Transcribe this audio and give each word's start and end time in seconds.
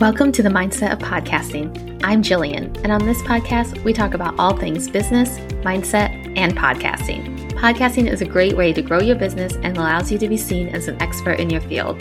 Welcome 0.00 0.30
to 0.30 0.44
the 0.44 0.48
Mindset 0.48 0.92
of 0.92 1.00
Podcasting. 1.00 2.00
I'm 2.04 2.22
Jillian, 2.22 2.66
and 2.84 2.92
on 2.92 3.04
this 3.04 3.20
podcast, 3.22 3.82
we 3.82 3.92
talk 3.92 4.14
about 4.14 4.38
all 4.38 4.56
things 4.56 4.88
business, 4.88 5.40
mindset, 5.64 6.38
and 6.38 6.56
podcasting. 6.56 7.50
Podcasting 7.54 8.08
is 8.08 8.20
a 8.20 8.24
great 8.24 8.56
way 8.56 8.72
to 8.72 8.80
grow 8.80 9.00
your 9.00 9.16
business 9.16 9.54
and 9.54 9.76
allows 9.76 10.12
you 10.12 10.16
to 10.18 10.28
be 10.28 10.36
seen 10.36 10.68
as 10.68 10.86
an 10.86 11.02
expert 11.02 11.40
in 11.40 11.50
your 11.50 11.62
field. 11.62 12.00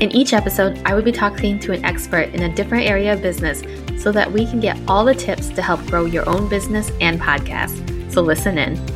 In 0.00 0.10
each 0.12 0.32
episode, 0.32 0.80
I 0.86 0.94
will 0.94 1.02
be 1.02 1.12
talking 1.12 1.60
to 1.60 1.72
an 1.72 1.84
expert 1.84 2.30
in 2.30 2.44
a 2.44 2.54
different 2.54 2.86
area 2.86 3.12
of 3.12 3.20
business 3.20 3.62
so 4.02 4.10
that 4.12 4.32
we 4.32 4.46
can 4.46 4.58
get 4.58 4.80
all 4.88 5.04
the 5.04 5.14
tips 5.14 5.50
to 5.50 5.60
help 5.60 5.84
grow 5.88 6.06
your 6.06 6.26
own 6.26 6.48
business 6.48 6.90
and 7.02 7.20
podcast. 7.20 8.12
So 8.14 8.22
listen 8.22 8.56
in. 8.56 8.95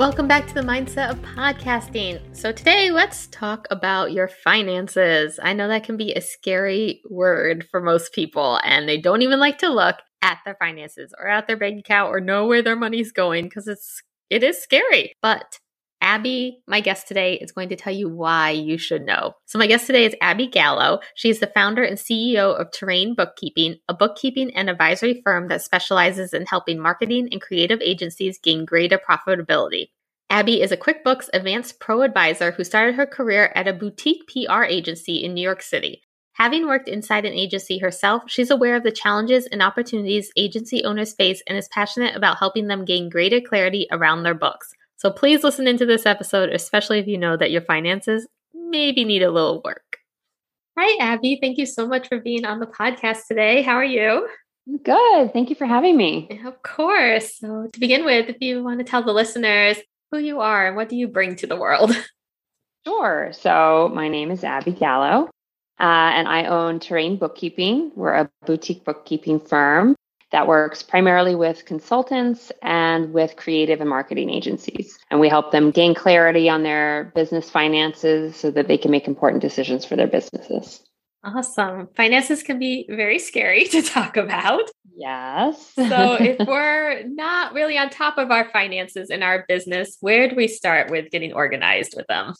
Welcome 0.00 0.26
back 0.26 0.46
to 0.46 0.54
the 0.54 0.62
Mindset 0.62 1.10
of 1.10 1.20
Podcasting. 1.20 2.34
So, 2.34 2.52
today 2.52 2.90
let's 2.90 3.26
talk 3.26 3.66
about 3.70 4.12
your 4.12 4.28
finances. 4.28 5.38
I 5.42 5.52
know 5.52 5.68
that 5.68 5.84
can 5.84 5.98
be 5.98 6.14
a 6.14 6.22
scary 6.22 7.02
word 7.10 7.68
for 7.70 7.82
most 7.82 8.14
people, 8.14 8.58
and 8.64 8.88
they 8.88 8.98
don't 8.98 9.20
even 9.20 9.38
like 9.38 9.58
to 9.58 9.68
look 9.68 9.96
at 10.22 10.38
their 10.46 10.56
finances 10.58 11.12
or 11.18 11.28
at 11.28 11.46
their 11.46 11.58
bank 11.58 11.80
account 11.80 12.14
or 12.14 12.18
know 12.18 12.46
where 12.46 12.62
their 12.62 12.76
money's 12.76 13.12
going 13.12 13.44
because 13.44 13.68
it's 13.68 14.02
it 14.30 14.42
is 14.42 14.56
scary. 14.62 15.12
But 15.20 15.58
Abby, 16.02 16.62
my 16.66 16.80
guest 16.80 17.06
today, 17.06 17.34
is 17.34 17.52
going 17.52 17.68
to 17.68 17.76
tell 17.76 17.92
you 17.92 18.08
why 18.08 18.50
you 18.50 18.78
should 18.78 19.04
know. 19.04 19.34
So, 19.44 19.58
my 19.58 19.66
guest 19.66 19.86
today 19.86 20.06
is 20.06 20.14
Abby 20.22 20.46
Gallo. 20.46 21.00
She's 21.14 21.40
the 21.40 21.46
founder 21.46 21.82
and 21.82 21.98
CEO 21.98 22.58
of 22.58 22.70
Terrain 22.70 23.14
Bookkeeping, 23.14 23.76
a 23.86 23.94
bookkeeping 23.94 24.54
and 24.54 24.70
advisory 24.70 25.20
firm 25.22 25.48
that 25.48 25.62
specializes 25.62 26.32
in 26.32 26.46
helping 26.46 26.80
marketing 26.80 27.28
and 27.30 27.40
creative 27.40 27.80
agencies 27.82 28.38
gain 28.38 28.64
greater 28.64 28.98
profitability. 28.98 29.90
Abby 30.30 30.62
is 30.62 30.72
a 30.72 30.76
QuickBooks 30.76 31.28
Advanced 31.34 31.80
ProAdvisor 31.80 32.54
who 32.54 32.64
started 32.64 32.94
her 32.94 33.06
career 33.06 33.52
at 33.54 33.68
a 33.68 33.72
boutique 33.72 34.28
PR 34.28 34.62
agency 34.62 35.22
in 35.24 35.34
New 35.34 35.42
York 35.42 35.60
City. 35.60 36.02
Having 36.34 36.66
worked 36.68 36.88
inside 36.88 37.26
an 37.26 37.34
agency 37.34 37.78
herself, 37.78 38.22
she's 38.26 38.50
aware 38.50 38.76
of 38.76 38.82
the 38.84 38.92
challenges 38.92 39.46
and 39.46 39.60
opportunities 39.60 40.32
agency 40.36 40.84
owners 40.84 41.12
face 41.12 41.42
and 41.46 41.58
is 41.58 41.68
passionate 41.68 42.16
about 42.16 42.38
helping 42.38 42.68
them 42.68 42.86
gain 42.86 43.10
greater 43.10 43.40
clarity 43.40 43.86
around 43.90 44.22
their 44.22 44.34
books. 44.34 44.72
So 45.00 45.10
please 45.10 45.42
listen 45.42 45.66
into 45.66 45.86
this 45.86 46.04
episode, 46.04 46.50
especially 46.50 46.98
if 46.98 47.06
you 47.06 47.16
know 47.16 47.34
that 47.34 47.50
your 47.50 47.62
finances 47.62 48.28
maybe 48.52 49.02
need 49.02 49.22
a 49.22 49.30
little 49.30 49.62
work. 49.64 49.96
Hi, 50.78 51.02
Abby. 51.02 51.38
Thank 51.40 51.56
you 51.56 51.64
so 51.64 51.86
much 51.86 52.06
for 52.06 52.20
being 52.20 52.44
on 52.44 52.60
the 52.60 52.66
podcast 52.66 53.20
today. 53.26 53.62
How 53.62 53.76
are 53.76 53.84
you? 53.84 54.28
Good. 54.82 55.32
Thank 55.32 55.48
you 55.48 55.56
for 55.56 55.64
having 55.64 55.96
me. 55.96 56.42
Of 56.44 56.62
course. 56.62 57.38
So, 57.38 57.66
to 57.72 57.80
begin 57.80 58.04
with, 58.04 58.28
if 58.28 58.36
you 58.42 58.62
want 58.62 58.80
to 58.80 58.84
tell 58.84 59.02
the 59.02 59.14
listeners 59.14 59.78
who 60.10 60.18
you 60.18 60.40
are 60.40 60.66
and 60.66 60.76
what 60.76 60.90
do 60.90 60.96
you 60.96 61.08
bring 61.08 61.34
to 61.36 61.46
the 61.46 61.56
world? 61.56 61.96
Sure. 62.86 63.30
So, 63.34 63.90
my 63.92 64.08
name 64.08 64.30
is 64.30 64.42
Abby 64.42 64.72
Gallo, 64.72 65.28
uh, 65.78 65.82
and 65.82 66.26
I 66.26 66.46
own 66.46 66.80
Terrain 66.80 67.18
Bookkeeping. 67.18 67.92
We're 67.94 68.14
a 68.14 68.30
boutique 68.46 68.84
bookkeeping 68.84 69.38
firm 69.38 69.96
that 70.32 70.46
works 70.46 70.82
primarily 70.82 71.34
with 71.34 71.64
consultants 71.64 72.52
and 72.62 73.12
with 73.12 73.36
creative 73.36 73.80
and 73.80 73.90
marketing 73.90 74.30
agencies. 74.30 74.98
And 75.10 75.20
we 75.20 75.28
help 75.28 75.50
them 75.50 75.70
gain 75.70 75.94
clarity 75.94 76.48
on 76.48 76.62
their 76.62 77.12
business 77.14 77.50
finances 77.50 78.36
so 78.36 78.50
that 78.52 78.68
they 78.68 78.78
can 78.78 78.90
make 78.90 79.08
important 79.08 79.42
decisions 79.42 79.84
for 79.84 79.96
their 79.96 80.06
businesses. 80.06 80.82
Awesome. 81.22 81.88
Finances 81.96 82.42
can 82.42 82.58
be 82.58 82.86
very 82.88 83.18
scary 83.18 83.64
to 83.68 83.82
talk 83.82 84.16
about. 84.16 84.62
Yes. 84.94 85.72
so, 85.74 86.14
if 86.14 86.38
we're 86.48 87.02
not 87.06 87.52
really 87.52 87.76
on 87.78 87.90
top 87.90 88.18
of 88.18 88.30
our 88.30 88.48
finances 88.50 89.10
in 89.10 89.22
our 89.22 89.44
business, 89.48 89.96
where 90.00 90.28
do 90.28 90.36
we 90.36 90.48
start 90.48 90.90
with 90.90 91.10
getting 91.10 91.32
organized 91.32 91.94
with 91.96 92.06
them? 92.06 92.34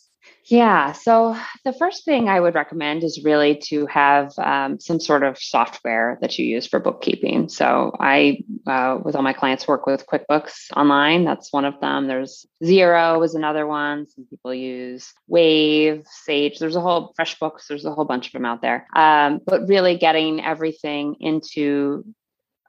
Yeah. 0.51 0.93
So 0.93 1.37
the 1.65 1.73
first 1.73 2.05
thing 2.05 2.29
I 2.29 2.41
would 2.41 2.57
recommend 2.57 3.05
is 3.05 3.23
really 3.23 3.55
to 3.69 3.87
have 3.87 4.33
um, 4.37 4.81
some 4.81 4.99
sort 4.99 5.23
of 5.23 5.39
software 5.39 6.19
that 6.23 6.37
you 6.41 6.45
use 6.45 6.67
for 6.67 6.81
bookkeeping. 6.81 7.49
So 7.49 7.95
I, 8.01 8.43
uh, 8.67 8.99
with 9.05 9.15
all 9.15 9.23
my 9.23 9.33
clients, 9.33 9.69
work 9.69 9.87
with 9.87 10.07
QuickBooks 10.09 10.73
Online. 10.77 11.25
That's 11.25 11.53
one 11.53 11.65
of 11.65 11.79
them. 11.81 12.09
There's 12.09 12.47
Xero 12.65 13.25
is 13.25 13.37
another 13.37 13.65
one. 13.65 14.09
Some 14.09 14.27
people 14.27 14.53
use 14.53 15.13
Wave, 15.29 16.05
Sage. 16.25 16.59
There's 16.59 16.77
a 16.77 16.81
whole 16.81 17.15
FreshBooks. 17.19 17.69
There's 17.69 17.85
a 17.85 17.95
whole 17.95 18.05
bunch 18.05 18.27
of 18.27 18.33
them 18.33 18.45
out 18.45 18.61
there. 18.61 18.89
Um, 18.97 19.41
but 19.47 19.69
really 19.69 19.99
getting 19.99 20.45
everything 20.45 21.15
into 21.21 22.05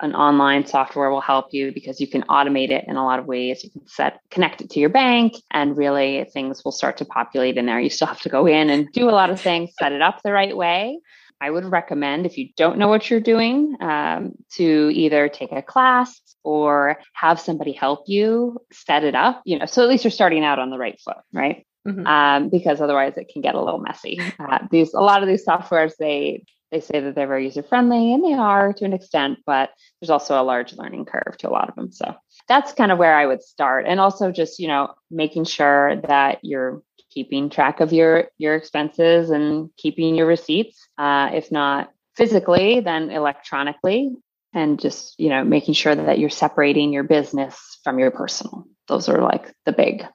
an 0.01 0.15
online 0.15 0.65
software 0.65 1.09
will 1.09 1.21
help 1.21 1.53
you 1.53 1.71
because 1.71 2.01
you 2.01 2.07
can 2.07 2.23
automate 2.23 2.71
it 2.71 2.85
in 2.87 2.95
a 2.95 3.05
lot 3.05 3.19
of 3.19 3.25
ways. 3.25 3.63
You 3.63 3.69
can 3.69 3.87
set 3.87 4.19
connect 4.29 4.61
it 4.61 4.69
to 4.71 4.79
your 4.79 4.89
bank 4.89 5.35
and 5.51 5.77
really 5.77 6.27
things 6.33 6.63
will 6.65 6.71
start 6.71 6.97
to 6.97 7.05
populate 7.05 7.57
in 7.57 7.67
there. 7.67 7.79
You 7.79 7.89
still 7.89 8.07
have 8.07 8.21
to 8.21 8.29
go 8.29 8.47
in 8.47 8.69
and 8.69 8.91
do 8.91 9.09
a 9.09 9.11
lot 9.11 9.29
of 9.29 9.39
things, 9.39 9.71
set 9.79 9.91
it 9.91 10.01
up 10.01 10.21
the 10.23 10.31
right 10.31 10.55
way. 10.55 10.99
I 11.39 11.49
would 11.49 11.65
recommend 11.65 12.25
if 12.25 12.37
you 12.37 12.49
don't 12.55 12.77
know 12.77 12.87
what 12.87 13.09
you're 13.09 13.19
doing 13.19 13.75
um, 13.81 14.33
to 14.53 14.91
either 14.93 15.27
take 15.27 15.51
a 15.51 15.63
class 15.63 16.19
or 16.43 16.99
have 17.13 17.39
somebody 17.39 17.71
help 17.71 18.03
you 18.07 18.59
set 18.71 19.03
it 19.03 19.15
up. 19.15 19.41
You 19.45 19.59
know, 19.59 19.65
so 19.65 19.81
at 19.81 19.89
least 19.89 20.03
you're 20.03 20.11
starting 20.11 20.43
out 20.43 20.59
on 20.59 20.69
the 20.69 20.77
right 20.77 20.99
foot, 20.99 21.17
right? 21.33 21.65
Mm-hmm. 21.87 22.05
Um, 22.05 22.49
because 22.49 22.79
otherwise 22.79 23.17
it 23.17 23.29
can 23.33 23.41
get 23.41 23.55
a 23.55 23.61
little 23.61 23.79
messy. 23.79 24.19
Uh, 24.39 24.59
these 24.69 24.93
a 24.93 25.01
lot 25.01 25.23
of 25.23 25.27
these 25.27 25.45
softwares 25.45 25.93
they 25.97 26.43
they 26.71 26.79
say 26.79 26.99
that 26.99 27.15
they're 27.15 27.27
very 27.27 27.45
user 27.45 27.63
friendly 27.63 28.13
and 28.13 28.23
they 28.23 28.33
are 28.33 28.73
to 28.73 28.85
an 28.85 28.93
extent, 28.93 29.39
but 29.45 29.71
there's 29.99 30.09
also 30.09 30.41
a 30.41 30.43
large 30.43 30.73
learning 30.73 31.05
curve 31.05 31.37
to 31.39 31.49
a 31.49 31.51
lot 31.51 31.69
of 31.69 31.75
them. 31.75 31.91
So 31.91 32.15
that's 32.47 32.73
kind 32.73 32.91
of 32.91 32.97
where 32.97 33.15
I 33.15 33.25
would 33.25 33.43
start. 33.43 33.85
And 33.87 33.99
also 33.99 34.31
just, 34.31 34.59
you 34.59 34.67
know, 34.67 34.93
making 35.09 35.45
sure 35.45 35.97
that 36.07 36.39
you're 36.43 36.81
keeping 37.09 37.49
track 37.49 37.81
of 37.81 37.91
your 37.91 38.29
your 38.37 38.55
expenses 38.55 39.29
and 39.29 39.69
keeping 39.77 40.15
your 40.15 40.27
receipts. 40.27 40.87
Uh, 40.97 41.29
if 41.33 41.51
not 41.51 41.91
physically, 42.15 42.79
then 42.79 43.09
electronically. 43.09 44.15
And 44.53 44.79
just, 44.79 45.17
you 45.17 45.29
know, 45.29 45.45
making 45.45 45.75
sure 45.75 45.95
that 45.95 46.19
you're 46.19 46.29
separating 46.29 46.91
your 46.91 47.03
business 47.03 47.79
from 47.85 47.99
your 47.99 48.11
personal. 48.11 48.65
Those 48.89 49.07
are 49.07 49.21
like 49.21 49.53
the 49.65 49.71
big 49.71 50.05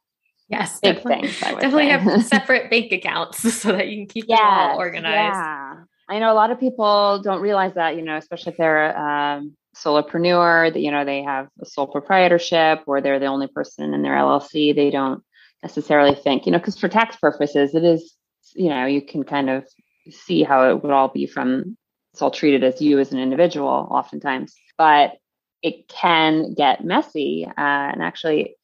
Yes, 0.49 0.79
big 0.81 0.97
definitely, 0.97 1.29
things. 1.29 1.41
definitely 1.41 1.89
have 1.89 2.25
separate 2.27 2.71
bank 2.71 2.93
accounts 2.93 3.53
so 3.61 3.73
that 3.73 3.89
you 3.89 3.99
can 3.99 4.07
keep 4.07 4.29
them 4.29 4.39
all 4.39 4.79
organized. 4.79 5.35
Yeah. 5.35 5.75
I 6.09 6.19
know 6.19 6.33
a 6.33 6.35
lot 6.35 6.51
of 6.51 6.61
people 6.61 7.21
don't 7.23 7.41
realize 7.41 7.75
that, 7.75 7.97
you 7.97 8.03
know, 8.03 8.17
especially 8.17 8.53
if 8.53 8.59
they're 8.59 8.97
um, 8.97 9.57
solopreneur, 9.77 10.73
that, 10.73 10.81
you 10.81 10.91
know, 10.91 11.05
they 11.05 11.23
have 11.23 11.49
a 11.61 11.67
sole 11.67 11.87
proprietorship 11.87 12.83
or 12.87 13.01
they're 13.01 13.19
the 13.19 13.27
only 13.27 13.49
person 13.49 13.93
in 13.93 14.03
their 14.03 14.15
LLC. 14.15 14.75
They 14.75 14.91
don't 14.91 15.23
necessarily 15.63 16.15
think, 16.15 16.47
you 16.47 16.53
know, 16.53 16.59
because 16.59 16.79
for 16.79 16.89
tax 16.89 17.17
purposes, 17.17 17.75
it 17.75 17.85
is, 17.85 18.15
you 18.55 18.69
know, 18.69 18.87
you 18.87 19.03
can 19.03 19.25
kind 19.25 19.51
of 19.51 19.67
see 20.11 20.45
how 20.45 20.71
it 20.71 20.83
would 20.83 20.93
all 20.93 21.09
be 21.09 21.27
from, 21.27 21.77
it's 22.13 22.23
all 22.23 22.31
treated 22.31 22.63
as 22.63 22.81
you 22.81 23.01
as 23.01 23.13
an 23.13 23.19
individual 23.19 23.69
oftentimes, 23.69 24.55
but 24.79 25.15
it 25.63 25.89
can 25.89 26.55
get 26.55 26.85
messy. 26.85 27.45
Uh, 27.47 27.53
and 27.57 28.03
actually, 28.03 28.55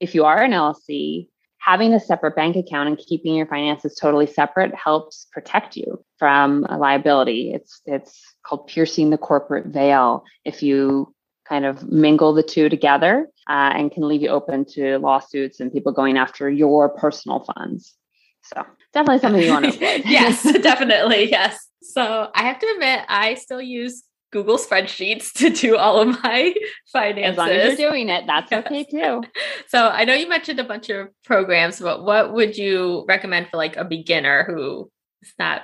if 0.00 0.14
you 0.14 0.26
are 0.26 0.42
an 0.42 0.52
LLC, 0.52 1.28
having 1.70 1.94
a 1.94 2.00
separate 2.00 2.34
bank 2.34 2.56
account 2.56 2.88
and 2.88 2.98
keeping 2.98 3.36
your 3.36 3.46
finances 3.46 3.94
totally 3.94 4.26
separate 4.26 4.74
helps 4.74 5.28
protect 5.32 5.76
you 5.76 6.04
from 6.18 6.66
a 6.68 6.76
liability. 6.76 7.52
It's 7.54 7.80
it's 7.86 8.20
called 8.44 8.66
piercing 8.66 9.10
the 9.10 9.18
corporate 9.18 9.66
veil. 9.66 10.24
If 10.44 10.64
you 10.64 11.14
kind 11.48 11.64
of 11.64 11.88
mingle 11.88 12.34
the 12.34 12.42
two 12.42 12.68
together 12.68 13.28
uh, 13.48 13.70
and 13.76 13.92
can 13.92 14.08
leave 14.08 14.20
you 14.20 14.30
open 14.30 14.64
to 14.64 14.98
lawsuits 14.98 15.60
and 15.60 15.72
people 15.72 15.92
going 15.92 16.18
after 16.18 16.50
your 16.50 16.88
personal 16.88 17.46
funds. 17.54 17.94
So 18.42 18.64
definitely 18.92 19.20
something 19.20 19.42
you 19.42 19.52
want 19.52 19.66
to 19.66 19.70
avoid. 19.76 20.02
yes, 20.06 20.42
definitely. 20.62 21.30
Yes. 21.30 21.56
So 21.82 22.30
I 22.34 22.42
have 22.42 22.58
to 22.58 22.66
admit, 22.74 23.04
I 23.08 23.34
still 23.34 23.62
use 23.62 24.02
Google 24.30 24.58
spreadsheets 24.58 25.32
to 25.38 25.50
do 25.50 25.76
all 25.76 26.00
of 26.00 26.22
my 26.22 26.54
finances. 26.92 27.32
As 27.32 27.36
long 27.36 27.50
as 27.50 27.78
you're 27.78 27.90
doing 27.90 28.08
it, 28.08 28.24
that's 28.26 28.50
yes. 28.50 28.66
okay 28.66 28.84
too. 28.84 29.22
So 29.68 29.88
I 29.88 30.04
know 30.04 30.14
you 30.14 30.28
mentioned 30.28 30.58
a 30.58 30.64
bunch 30.64 30.90
of 30.90 31.08
programs, 31.24 31.78
but 31.78 32.04
what 32.04 32.32
would 32.32 32.56
you 32.56 33.04
recommend 33.06 33.48
for 33.48 33.56
like 33.56 33.76
a 33.76 33.84
beginner 33.84 34.44
who 34.44 34.90
is 35.22 35.32
not 35.38 35.62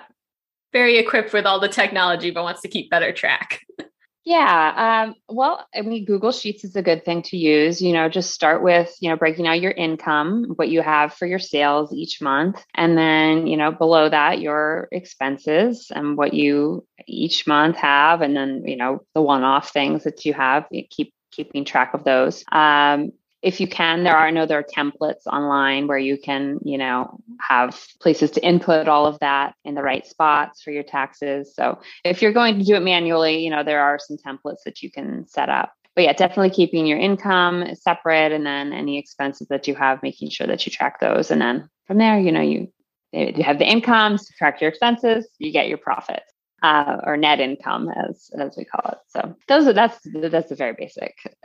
very 0.73 0.99
equipped 0.99 1.32
with 1.32 1.44
all 1.44 1.58
the 1.58 1.69
technology 1.69 2.31
but 2.31 2.44
wants 2.44 2.62
to 2.62 2.69
keep 2.69 2.88
better 2.88 3.12
track? 3.12 3.62
Yeah. 4.26 5.05
Um, 5.06 5.14
well, 5.28 5.64
I 5.73 5.82
mean, 5.82 6.05
Google 6.05 6.32
Sheets 6.32 6.64
is 6.64 6.75
a 6.75 6.82
good 6.82 7.05
thing 7.05 7.23
to 7.23 7.37
use. 7.37 7.81
You 7.81 7.93
know, 7.93 8.08
just 8.08 8.32
start 8.32 8.61
with, 8.61 8.93
you 9.00 9.08
know, 9.08 9.17
breaking 9.17 9.46
out 9.46 9.61
your 9.61 9.70
income, 9.70 10.55
what 10.56 10.69
you 10.69 10.82
have 10.82 11.14
for 11.14 11.26
your 11.26 11.38
sales 11.38 11.94
each 11.94 12.20
month. 12.20 12.61
And 12.75 12.99
then, 12.99 13.46
you 13.46 13.56
know, 13.56 13.70
below 13.70 14.08
that, 14.08 14.40
your 14.40 14.88
expenses 14.90 15.93
and 15.94 16.17
what 16.17 16.34
you 16.34 16.84
each 17.06 17.46
month 17.46 17.76
have. 17.76 18.20
And 18.20 18.37
then, 18.37 18.64
you 18.67 18.76
know, 18.76 19.05
the 19.14 19.23
one 19.23 19.44
off 19.44 19.70
things 19.73 20.02
that 20.02 20.25
you 20.25 20.34
have, 20.34 20.67
you 20.73 20.82
keep 20.90 21.14
keeping 21.31 21.64
track 21.64 21.94
of 21.94 22.02
those. 22.02 22.43
Um, 22.50 23.12
if 23.43 23.61
you 23.61 23.69
can 23.69 24.02
there 24.02 24.17
are 24.17 24.26
I 24.26 24.31
know 24.32 24.46
there 24.46 24.58
are 24.58 24.64
templates 24.64 25.26
online 25.26 25.87
where 25.87 25.99
you 25.99 26.19
can 26.19 26.58
you 26.64 26.78
know 26.78 27.20
have 27.41 27.87
places 28.00 28.31
to 28.31 28.44
input 28.44 28.88
all 28.88 29.06
of 29.06 29.19
that 29.21 29.55
in 29.65 29.75
the 29.75 29.83
right 29.83 30.06
spots 30.06 30.62
for 30.62 30.71
your 30.71 30.83
taxes 30.83 31.55
so 31.55 31.79
if 32.05 32.23
you're 32.23 32.33
going 32.33 32.59
to 32.59 32.65
do 32.65 32.75
it 32.75 32.83
manually 32.83 33.38
you 33.38 33.50
know 33.50 33.62
there 33.62 33.83
are 33.83 33.99
some 33.99 34.17
templates 34.17 34.62
that 34.65 34.83
you 34.83 34.91
can 34.91 35.27
set 35.29 35.49
up 35.49 35.73
but 35.97 36.05
yeah, 36.05 36.12
definitely 36.12 36.50
keeping 36.50 36.87
your 36.87 36.99
income 36.99 37.75
separate 37.75 38.31
and 38.31 38.44
then 38.44 38.75
any 38.75 38.99
expenses 38.99 39.49
that 39.49 39.67
you 39.67 39.75
have, 39.75 40.03
making 40.03 40.29
sure 40.29 40.47
that 40.47 40.65
you 40.67 40.71
track 40.71 41.00
those. 41.00 41.31
And 41.31 41.41
then 41.41 41.71
from 41.87 41.97
there, 41.97 42.21
you 42.21 42.31
know, 42.31 42.43
you 42.43 42.71
you 43.12 43.43
have 43.43 43.59
the 43.59 43.65
income, 43.65 44.19
subtract 44.19 44.61
your 44.61 44.69
expenses, 44.69 45.27
you 45.38 45.50
get 45.50 45.69
your 45.69 45.79
profit. 45.79 46.23
Uh, 46.62 46.97
or 47.05 47.19
net 47.19 47.38
income 47.38 47.91
as 47.91 48.31
as 48.41 48.56
we 48.56 48.65
call 48.65 48.91
it. 48.91 48.99
So 49.09 49.37
those 49.47 49.67
are 49.67 49.75
that's 49.75 49.99
that's 50.31 50.50
a 50.50 50.55
very 50.55 50.73
basic. 50.73 51.15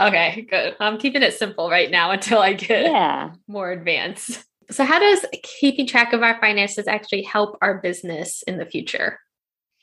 okay, 0.00 0.46
good. 0.50 0.76
I'm 0.80 0.98
keeping 0.98 1.22
it 1.22 1.32
simple 1.32 1.70
right 1.70 1.90
now 1.90 2.10
until 2.10 2.40
I 2.40 2.54
get 2.54 2.90
yeah. 2.90 3.30
more 3.46 3.70
advanced. 3.70 4.44
So 4.70 4.84
how 4.84 4.98
does 4.98 5.24
keeping 5.42 5.86
track 5.86 6.12
of 6.12 6.22
our 6.22 6.40
finances 6.40 6.86
actually 6.86 7.22
help 7.22 7.58
our 7.60 7.78
business 7.78 8.42
in 8.46 8.58
the 8.58 8.66
future? 8.66 9.18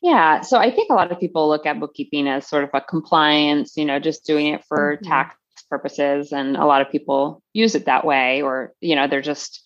Yeah. 0.01 0.41
So 0.41 0.57
I 0.57 0.71
think 0.71 0.89
a 0.89 0.95
lot 0.95 1.11
of 1.11 1.19
people 1.19 1.47
look 1.47 1.65
at 1.65 1.79
bookkeeping 1.79 2.27
as 2.27 2.47
sort 2.47 2.63
of 2.63 2.71
a 2.73 2.81
compliance, 2.81 3.77
you 3.77 3.85
know, 3.85 3.99
just 3.99 4.25
doing 4.25 4.47
it 4.47 4.63
for 4.65 4.95
mm-hmm. 4.95 5.05
tax 5.05 5.35
purposes. 5.69 6.31
And 6.31 6.57
a 6.57 6.65
lot 6.65 6.81
of 6.81 6.91
people 6.91 7.43
use 7.53 7.75
it 7.75 7.85
that 7.85 8.05
way, 8.05 8.41
or, 8.41 8.73
you 8.81 8.95
know, 8.95 9.07
they're 9.07 9.21
just 9.21 9.63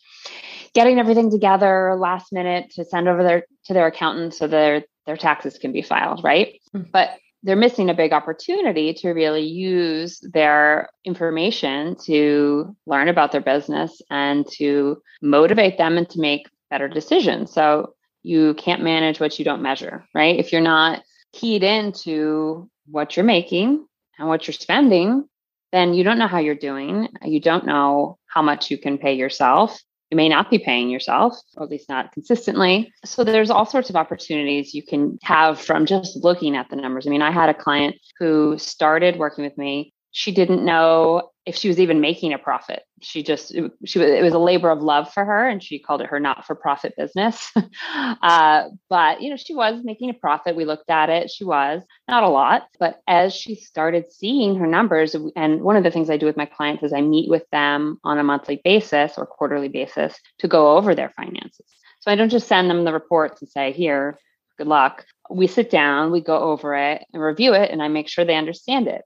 getting 0.73 0.99
everything 0.99 1.31
together 1.31 1.95
last 1.97 2.33
minute 2.33 2.71
to 2.71 2.83
send 2.83 3.07
over 3.07 3.23
their 3.23 3.45
to 3.65 3.73
their 3.73 3.87
accountant 3.87 4.33
so 4.33 4.45
their 4.45 4.83
their 5.05 5.17
taxes 5.17 5.57
can 5.57 5.71
be 5.71 5.81
filed, 5.81 6.23
right? 6.23 6.59
Mm-hmm. 6.75 6.89
But 6.91 7.11
they're 7.45 7.55
missing 7.55 7.91
a 7.91 7.93
big 7.93 8.11
opportunity 8.11 8.91
to 8.91 9.11
really 9.11 9.43
use 9.43 10.19
their 10.33 10.89
information 11.05 11.95
to 12.05 12.75
learn 12.87 13.07
about 13.07 13.31
their 13.31 13.41
business 13.41 14.01
and 14.09 14.47
to 14.53 15.01
motivate 15.21 15.77
them 15.77 15.97
and 15.97 16.09
to 16.09 16.19
make 16.19 16.49
better 16.71 16.87
decisions. 16.87 17.53
So 17.53 17.93
you 18.23 18.55
can't 18.55 18.81
manage 18.81 19.19
what 19.19 19.37
you 19.37 19.45
don't 19.45 19.61
measure, 19.61 20.03
right? 20.15 20.39
If 20.39 20.51
you're 20.51 20.61
not 20.61 21.03
keyed 21.33 21.61
into 21.61 22.67
what 22.87 23.15
you're 23.15 23.23
making 23.23 23.85
and 24.17 24.27
what 24.27 24.47
you're 24.47 24.53
spending, 24.53 25.29
then 25.71 25.93
you 25.93 26.03
don't 26.03 26.17
know 26.17 26.27
how 26.27 26.39
you're 26.39 26.55
doing. 26.55 27.09
You 27.23 27.39
don't 27.39 27.67
know 27.67 28.17
how 28.25 28.41
much 28.41 28.71
you 28.71 28.79
can 28.79 28.97
pay 28.97 29.13
yourself. 29.13 29.79
You 30.11 30.17
may 30.17 30.29
not 30.29 30.51
be 30.51 30.59
paying 30.59 30.89
yourself, 30.89 31.35
or 31.57 31.63
at 31.63 31.69
least 31.69 31.89
not 31.89 32.11
consistently. 32.11 32.93
So 33.03 33.23
there's 33.23 33.49
all 33.49 33.65
sorts 33.65 33.89
of 33.89 33.95
opportunities 33.95 34.73
you 34.73 34.83
can 34.83 35.17
have 35.23 35.59
from 35.59 35.87
just 35.87 36.23
looking 36.23 36.55
at 36.55 36.69
the 36.69 36.75
numbers. 36.75 37.07
I 37.07 37.09
mean, 37.09 37.23
I 37.23 37.31
had 37.31 37.49
a 37.49 37.55
client 37.55 37.95
who 38.19 38.55
started 38.59 39.17
working 39.17 39.43
with 39.43 39.57
me. 39.57 39.94
She 40.17 40.31
didn't 40.31 40.63
know 40.63 41.31
if 41.45 41.57
she 41.57 41.67
was 41.67 41.77
even 41.77 41.99
making 41.99 42.31
a 42.31 42.37
profit. 42.37 42.83
She 43.01 43.21
just 43.21 43.53
she 43.83 43.99
was 43.99 44.09
it 44.09 44.23
was 44.23 44.33
a 44.33 44.39
labor 44.39 44.69
of 44.69 44.81
love 44.81 45.11
for 45.11 45.25
her, 45.25 45.45
and 45.45 45.61
she 45.61 45.77
called 45.77 45.99
it 45.99 46.07
her 46.07 46.21
not 46.21 46.45
for 46.45 46.55
profit 46.55 46.93
business. 46.95 47.51
uh, 47.93 48.69
but 48.89 49.21
you 49.21 49.29
know, 49.29 49.35
she 49.35 49.53
was 49.53 49.83
making 49.83 50.09
a 50.09 50.13
profit. 50.13 50.55
We 50.55 50.63
looked 50.63 50.89
at 50.89 51.09
it. 51.09 51.29
She 51.29 51.43
was 51.43 51.83
not 52.07 52.23
a 52.23 52.29
lot, 52.29 52.69
but 52.79 53.01
as 53.09 53.35
she 53.35 53.55
started 53.55 54.09
seeing 54.09 54.55
her 54.55 54.65
numbers, 54.67 55.17
and 55.35 55.61
one 55.61 55.75
of 55.75 55.83
the 55.83 55.91
things 55.91 56.09
I 56.09 56.15
do 56.15 56.27
with 56.27 56.37
my 56.37 56.45
clients 56.45 56.83
is 56.83 56.93
I 56.93 57.01
meet 57.01 57.29
with 57.29 57.43
them 57.51 57.99
on 58.05 58.17
a 58.17 58.23
monthly 58.23 58.61
basis 58.63 59.17
or 59.17 59.25
quarterly 59.25 59.67
basis 59.67 60.17
to 60.39 60.47
go 60.47 60.77
over 60.77 60.95
their 60.95 61.09
finances. 61.09 61.67
So 61.99 62.09
I 62.09 62.15
don't 62.15 62.29
just 62.29 62.47
send 62.47 62.69
them 62.69 62.85
the 62.85 62.93
reports 62.93 63.41
and 63.41 63.51
say, 63.51 63.73
"Here, 63.73 64.17
good 64.57 64.67
luck." 64.67 65.05
We 65.29 65.47
sit 65.47 65.69
down, 65.69 66.13
we 66.13 66.21
go 66.21 66.39
over 66.39 66.73
it 66.73 67.03
and 67.11 67.21
review 67.21 67.53
it, 67.53 67.69
and 67.69 67.83
I 67.83 67.89
make 67.89 68.07
sure 68.07 68.23
they 68.23 68.37
understand 68.37 68.87
it. 68.87 69.01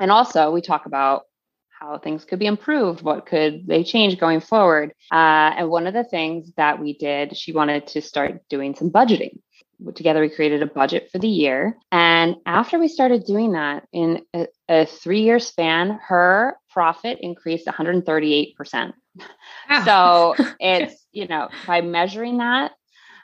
And 0.00 0.10
also, 0.10 0.50
we 0.50 0.60
talk 0.60 0.86
about 0.86 1.22
how 1.78 1.98
things 1.98 2.24
could 2.24 2.38
be 2.38 2.46
improved, 2.46 3.02
what 3.02 3.26
could 3.26 3.66
they 3.66 3.84
change 3.84 4.18
going 4.18 4.40
forward. 4.40 4.92
Uh, 5.12 5.54
and 5.56 5.70
one 5.70 5.86
of 5.86 5.94
the 5.94 6.04
things 6.04 6.52
that 6.56 6.80
we 6.80 6.92
did, 6.92 7.36
she 7.36 7.52
wanted 7.52 7.86
to 7.88 8.02
start 8.02 8.42
doing 8.48 8.74
some 8.74 8.90
budgeting. 8.90 9.38
Together, 9.94 10.20
we 10.20 10.28
created 10.28 10.60
a 10.60 10.66
budget 10.66 11.08
for 11.12 11.18
the 11.18 11.28
year. 11.28 11.76
And 11.92 12.36
after 12.46 12.80
we 12.80 12.88
started 12.88 13.24
doing 13.24 13.52
that, 13.52 13.86
in 13.92 14.22
a, 14.34 14.48
a 14.68 14.86
three 14.86 15.22
year 15.22 15.38
span, 15.38 16.00
her 16.08 16.56
profit 16.68 17.18
increased 17.20 17.68
138%. 17.68 18.92
Wow. 19.70 20.34
So 20.36 20.44
it's, 20.60 21.06
you 21.12 21.28
know, 21.28 21.48
by 21.64 21.80
measuring 21.80 22.38
that, 22.38 22.72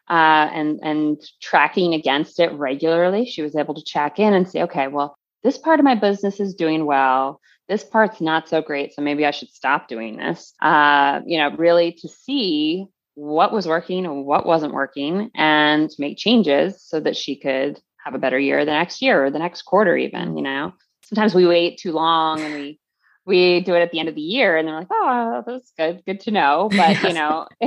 uh, 0.08 0.48
and 0.52 0.80
and 0.82 1.20
tracking 1.40 1.94
against 1.94 2.38
it 2.38 2.52
regularly, 2.52 3.24
she 3.24 3.42
was 3.42 3.56
able 3.56 3.74
to 3.74 3.82
check 3.82 4.18
in 4.18 4.34
and 4.34 4.48
say, 4.48 4.62
okay, 4.62 4.86
well, 4.86 5.16
this 5.44 5.58
part 5.58 5.79
of 5.79 5.85
my 5.85 5.94
business 5.94 6.41
is 6.41 6.55
doing 6.55 6.87
well. 6.87 7.41
This 7.69 7.85
part's 7.85 8.20
not 8.20 8.49
so 8.49 8.61
great 8.61 8.93
so 8.93 9.00
maybe 9.00 9.25
i 9.25 9.31
should 9.31 9.50
stop 9.50 9.87
doing 9.87 10.17
this. 10.17 10.52
Uh, 10.61 11.20
you 11.25 11.38
know 11.38 11.55
really 11.56 11.93
to 11.93 12.08
see 12.08 12.87
what 13.14 13.52
was 13.52 13.69
working 13.69 14.05
and 14.05 14.25
what 14.25 14.44
wasn't 14.44 14.75
working 14.75 15.31
and 15.37 15.88
make 15.99 16.19
changes 16.19 16.82
so 16.82 16.99
that 16.99 17.17
she 17.17 17.37
could 17.37 17.81
have 18.05 18.14
a 18.14 18.19
better 18.19 18.38
year 18.38 18.64
the 18.64 18.73
next 18.73 19.00
year 19.00 19.25
or 19.25 19.31
the 19.31 19.38
next 19.38 19.62
quarter 19.62 19.96
even 19.96 20.37
you 20.37 20.43
know? 20.43 20.73
Sometimes 21.05 21.35
we 21.35 21.46
wait 21.46 21.79
too 21.79 21.93
long 21.93 22.41
and 22.41 22.55
we 22.55 22.81
we 23.26 23.61
do 23.61 23.75
it 23.75 23.81
at 23.81 23.91
the 23.91 23.99
end 23.99 24.08
of 24.08 24.14
the 24.14 24.20
year 24.20 24.56
and 24.56 24.67
they're 24.67 24.75
like 24.75 24.88
oh 24.91 25.43
that's 25.46 25.73
good 25.79 26.02
good 26.06 26.20
to 26.20 26.31
know. 26.31 26.70
But 26.76 27.02
you 27.02 27.12
know 27.14 27.46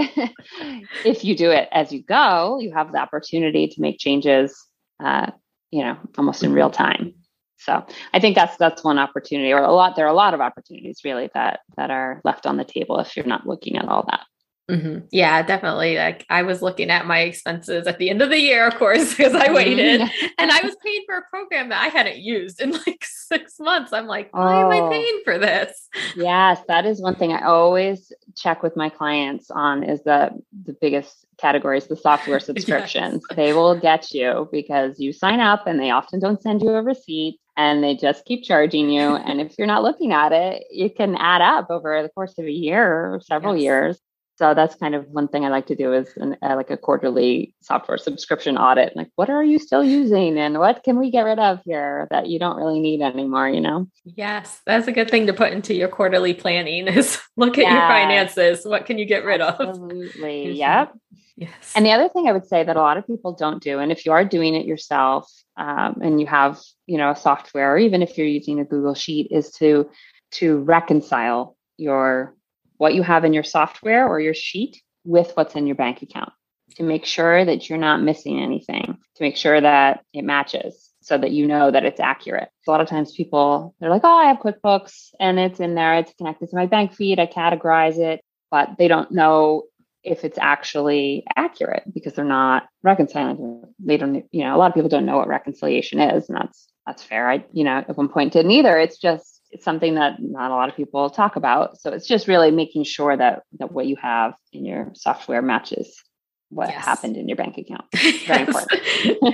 if 1.06 1.24
you 1.24 1.36
do 1.36 1.52
it 1.52 1.70
as 1.72 1.92
you 1.92 2.04
go 2.04 2.60
you 2.60 2.74
have 2.74 2.92
the 2.92 3.00
opportunity 3.00 3.68
to 3.68 3.82
make 3.82 4.00
changes 4.00 4.64
uh, 5.04 5.32
you 5.72 5.84
know 5.84 5.98
almost 6.18 6.44
in 6.44 6.54
real 6.54 6.70
time 6.70 7.14
so 7.58 7.86
I 8.14 8.20
think 8.20 8.36
that's 8.36 8.58
that's 8.58 8.84
one 8.84 9.00
opportunity, 9.00 9.52
or 9.52 9.64
a 9.64 9.72
lot. 9.72 9.96
There 9.96 10.06
are 10.06 10.10
a 10.10 10.14
lot 10.14 10.34
of 10.34 10.42
opportunities 10.42 11.02
really 11.04 11.30
that 11.34 11.62
that 11.76 11.92
are 11.92 12.22
left 12.24 12.46
on 12.46 12.58
the 12.58 12.64
table 12.64 13.00
if 13.00 13.16
you're 13.16 13.26
not 13.26 13.48
looking 13.48 13.78
at 13.78 13.88
all 13.88 14.06
that. 14.10 14.22
Mm-hmm. 14.70 15.06
Yeah, 15.12 15.42
definitely. 15.44 15.96
Like 15.96 16.26
I 16.30 16.44
was 16.44 16.62
looking 16.62 16.90
at 16.90 17.06
my 17.06 17.20
expenses 17.20 17.88
at 17.88 18.00
the 18.00 18.10
end 18.10 18.22
of 18.22 18.30
the 18.30 18.40
year, 18.40 18.68
of 18.68 18.76
course, 18.76 19.16
because 19.16 19.34
I 19.34 19.52
waited 19.52 20.02
mm-hmm. 20.02 20.26
and 20.38 20.52
I 20.52 20.60
was 20.62 20.76
paying 20.84 21.04
for 21.06 21.16
a 21.16 21.22
program 21.30 21.70
that 21.70 21.82
I 21.82 21.88
hadn't 21.88 22.18
used 22.18 22.62
in 22.62 22.72
like 22.72 23.06
six 23.06 23.60
months. 23.60 23.94
I'm 23.94 24.08
like, 24.08 24.30
why 24.34 24.62
oh, 24.62 24.66
am 24.66 24.72
I 24.72 24.80
oh. 24.80 24.90
paying 24.90 25.22
for 25.24 25.38
this? 25.38 25.88
Yes, 26.18 26.60
that 26.68 26.86
is 26.86 27.02
one 27.02 27.16
thing 27.16 27.32
I 27.32 27.46
always 27.46 28.12
check 28.36 28.62
with 28.62 28.76
my 28.76 28.90
clients 28.90 29.50
on 29.50 29.84
is 29.84 30.04
the 30.04 30.32
the 30.66 30.74
biggest 30.74 31.26
categories, 31.38 31.88
the 31.88 31.96
software 31.96 32.40
subscriptions. 32.42 33.24
yes. 33.30 33.38
They 33.38 33.54
will 33.54 33.80
get 33.80 34.12
you 34.12 34.50
because 34.52 35.00
you 35.00 35.14
sign 35.14 35.40
up 35.40 35.66
and 35.66 35.80
they 35.80 35.92
often 35.92 36.20
don't 36.20 36.42
send 36.42 36.62
you 36.62 36.72
a 36.72 36.84
receipt 36.84 37.40
and 37.58 37.84
they 37.84 37.96
just 37.96 38.24
keep 38.26 38.44
charging 38.44 38.90
you. 38.90 39.16
and 39.16 39.42
if 39.42 39.58
you're 39.58 39.68
not 39.68 39.84
looking 39.84 40.14
at 40.14 40.32
it, 40.32 40.64
it 40.70 40.96
can 40.96 41.16
add 41.16 41.42
up 41.42 41.70
over 41.70 42.02
the 42.04 42.10
course 42.10 42.38
of 42.38 42.46
a 42.46 42.52
year 42.52 43.16
or 43.16 43.22
several 43.22 43.56
yes. 43.56 43.64
years. 43.64 44.02
So 44.38 44.54
that's 44.54 44.76
kind 44.76 44.94
of 44.94 45.08
one 45.10 45.28
thing 45.28 45.46
I 45.46 45.50
like 45.50 45.66
to 45.66 45.76
do 45.76 45.94
is 45.94 46.16
an, 46.18 46.38
uh, 46.44 46.56
like 46.56 46.70
a 46.70 46.78
quarterly 46.78 47.56
software 47.62 47.98
subscription 47.98 48.56
audit. 48.56 48.96
Like, 48.96 49.10
what 49.16 49.32
are 49.32 49.44
you 49.44 49.58
still 49.58 49.84
using, 49.84 50.38
and 50.38 50.60
what 50.60 50.84
can 50.84 51.00
we 51.00 51.10
get 51.10 51.24
rid 51.24 51.40
of 51.40 51.60
here 51.66 52.08
that 52.12 52.28
you 52.28 52.38
don't 52.38 52.56
really 52.56 52.80
need 52.80 53.02
anymore? 53.02 53.50
You 53.50 53.62
know? 53.62 53.88
Yes, 54.06 54.62
that's 54.68 54.88
a 54.88 54.92
good 54.92 55.10
thing 55.10 55.26
to 55.26 55.34
put 55.34 55.54
into 55.54 55.74
your 55.74 55.88
quarterly 55.88 56.36
planning. 56.36 56.88
Is 56.88 57.20
look 57.36 57.58
at 57.58 57.64
yes. 57.64 57.72
your 57.72 57.82
finances. 57.82 58.64
What 58.64 58.86
can 58.86 59.00
you 59.00 59.06
get 59.06 59.26
rid 59.26 59.42
Absolutely. 59.42 59.66
of? 59.66 60.10
Absolutely. 60.10 60.52
yep. 60.60 60.94
Yes. 61.38 61.74
And 61.76 61.86
the 61.86 61.92
other 61.92 62.10
thing 62.10 62.28
I 62.28 62.32
would 62.32 62.48
say 62.48 62.64
that 62.64 62.76
a 62.76 62.82
lot 62.82 62.98
of 62.98 63.06
people 63.06 63.34
don't 63.34 63.62
do, 63.62 63.80
and 63.80 63.92
if 63.92 64.06
you 64.06 64.12
are 64.12 64.26
doing 64.26 64.56
it 64.56 64.66
yourself, 64.66 65.32
um, 65.56 66.00
and 66.02 66.20
you 66.20 66.26
have 66.26 66.60
you 66.88 66.98
know 66.98 67.12
a 67.12 67.16
software, 67.16 67.74
or 67.74 67.78
even 67.78 68.02
if 68.02 68.18
you're 68.18 68.28
using 68.28 68.60
a 68.60 68.66
Google 68.66 68.96
Sheet, 68.96 69.28
is 69.32 69.52
to 69.54 69.90
to 70.32 70.58
reconcile 70.58 71.56
your 71.78 72.36
what 72.78 72.96
you 72.96 73.04
have 73.04 73.24
in 73.24 73.34
your 73.34 73.44
software 73.44 74.08
or 74.08 74.20
your 74.20 74.34
sheet 74.34 74.82
with 75.04 75.32
what's 75.36 75.56
in 75.56 75.68
your 75.68 75.76
bank 75.76 76.02
account 76.02 76.32
to 76.76 76.84
make 76.84 77.06
sure 77.06 77.46
that 77.46 77.70
you're 77.70 77.78
not 77.78 78.02
missing 78.02 78.40
anything, 78.40 78.98
to 79.16 79.24
make 79.24 79.38
sure 79.38 79.60
that 79.60 80.04
it 80.14 80.24
matches 80.24 80.92
so 81.02 81.18
that 81.18 81.32
you 81.32 81.48
know 81.48 81.72
that 81.72 81.86
it's 81.86 82.00
accurate. 82.00 82.50
A 82.68 82.72
lot 82.72 82.82
of 82.82 82.88
times 82.88 83.14
people, 83.14 83.74
they're 83.80 83.90
like, 83.90 84.02
oh, 84.04 84.18
I 84.18 84.26
have 84.26 84.40
QuickBooks 84.40 85.12
and 85.20 85.40
it's 85.40 85.60
in 85.60 85.76
there, 85.76 85.96
it's 85.96 86.14
connected 86.16 86.50
to 86.50 86.56
my 86.56 86.66
bank 86.66 86.94
feed, 86.94 87.20
I 87.20 87.26
categorize 87.26 87.98
it, 87.98 88.22
but 88.52 88.72
they 88.78 88.88
don't 88.88 89.12
know 89.12 89.64
if 90.08 90.24
it's 90.24 90.38
actually 90.40 91.26
accurate 91.36 91.84
because 91.94 92.14
they're 92.14 92.26
not 92.26 92.68
reconciling. 92.84 93.64
They 93.80 93.98
don't, 93.98 94.26
you 94.32 94.44
know, 94.44 94.56
a 94.56 94.58
lot 94.58 94.70
of 94.70 94.74
people 94.74 94.90
don't 94.90 95.06
know 95.06 95.18
what 95.18 95.28
reconciliation 95.28 96.00
is, 96.00 96.30
and 96.30 96.38
that's 96.38 96.68
that's 96.86 97.04
fair. 97.04 97.30
I, 97.30 97.46
you 97.52 97.64
know, 97.64 97.78
at 97.78 97.98
one 97.98 98.10
point 98.10 98.34
didn't 98.34 98.52
either. 98.52 98.78
It's 98.78 98.98
just 98.98 99.42
it's 99.52 99.64
something 99.64 99.96
that 99.96 100.16
not 100.20 100.52
a 100.52 100.56
lot 100.56 100.70
of 100.70 100.76
people 100.76 101.10
talk 101.10 101.36
about. 101.36 101.80
So 101.80 101.92
it's 101.92 102.08
just 102.08 102.28
really 102.28 102.52
making 102.52 102.84
sure 102.86 103.16
that 103.16 103.44
that 103.60 103.72
what 103.72 103.86
you 103.88 103.96
have 103.98 104.34
in 104.52 104.66
your 104.66 104.92
software 104.96 105.42
matches 105.42 106.04
what 106.50 106.70
yes. 106.70 106.86
happened 106.86 107.18
in 107.18 107.28
your 107.28 107.36
bank 107.36 107.58
account. 107.58 107.86
Very 108.26 108.44
important. 108.44 108.82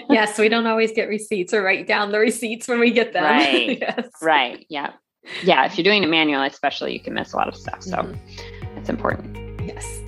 yes, 0.10 0.38
we 0.38 0.50
don't 0.50 0.65
always 0.65 0.92
get 0.92 1.08
receipts 1.08 1.53
or 1.53 1.62
write 1.62 1.88
down 1.88 2.12
the 2.12 2.20
receipts 2.20 2.68
when 2.68 2.80
we 2.80 2.92
get 2.92 3.13
them. 3.13 3.24
Right. 3.34 3.80
yes. 3.80 4.10
Right. 4.22 4.65
Yeah. 4.70 4.92
Yeah. 5.44 5.65
If 5.65 5.77
you're 5.77 5.84
doing 5.84 6.03
it 6.03 6.10
manually, 6.10 6.48
especially, 6.48 6.94
you 6.94 7.00
can 7.00 7.13
miss 7.13 7.34
a 7.34 7.38
lot 7.38 7.48
of 7.48 7.56
stuff. 7.56 7.82
So 7.84 7.98
mm-hmm. 7.98 8.77
it's 8.77 8.89
important. 8.89 9.38
Yes. 9.62 10.03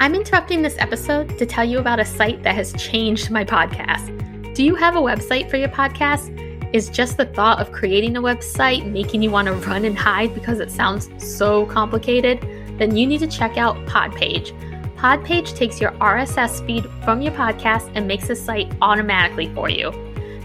I'm 0.00 0.14
interrupting 0.14 0.62
this 0.62 0.76
episode 0.78 1.36
to 1.38 1.46
tell 1.46 1.64
you 1.64 1.80
about 1.80 1.98
a 1.98 2.04
site 2.04 2.44
that 2.44 2.54
has 2.54 2.72
changed 2.74 3.32
my 3.32 3.44
podcast. 3.44 4.54
Do 4.54 4.62
you 4.62 4.76
have 4.76 4.94
a 4.94 5.00
website 5.00 5.50
for 5.50 5.56
your 5.56 5.70
podcast? 5.70 6.32
Is 6.72 6.88
just 6.88 7.16
the 7.16 7.24
thought 7.24 7.58
of 7.58 7.72
creating 7.72 8.16
a 8.16 8.22
website 8.22 8.88
making 8.88 9.22
you 9.22 9.32
want 9.32 9.48
to 9.48 9.54
run 9.54 9.84
and 9.84 9.98
hide 9.98 10.32
because 10.34 10.60
it 10.60 10.70
sounds 10.70 11.10
so 11.18 11.66
complicated? 11.66 12.40
Then 12.78 12.94
you 12.94 13.08
need 13.08 13.18
to 13.20 13.26
check 13.26 13.56
out 13.56 13.74
Podpage. 13.86 14.52
Podpage 14.96 15.56
takes 15.56 15.80
your 15.80 15.90
RSS 15.92 16.64
feed 16.64 16.84
from 17.04 17.20
your 17.20 17.32
podcast 17.32 17.90
and 17.96 18.06
makes 18.06 18.30
a 18.30 18.36
site 18.36 18.72
automatically 18.80 19.52
for 19.52 19.68
you. 19.68 19.90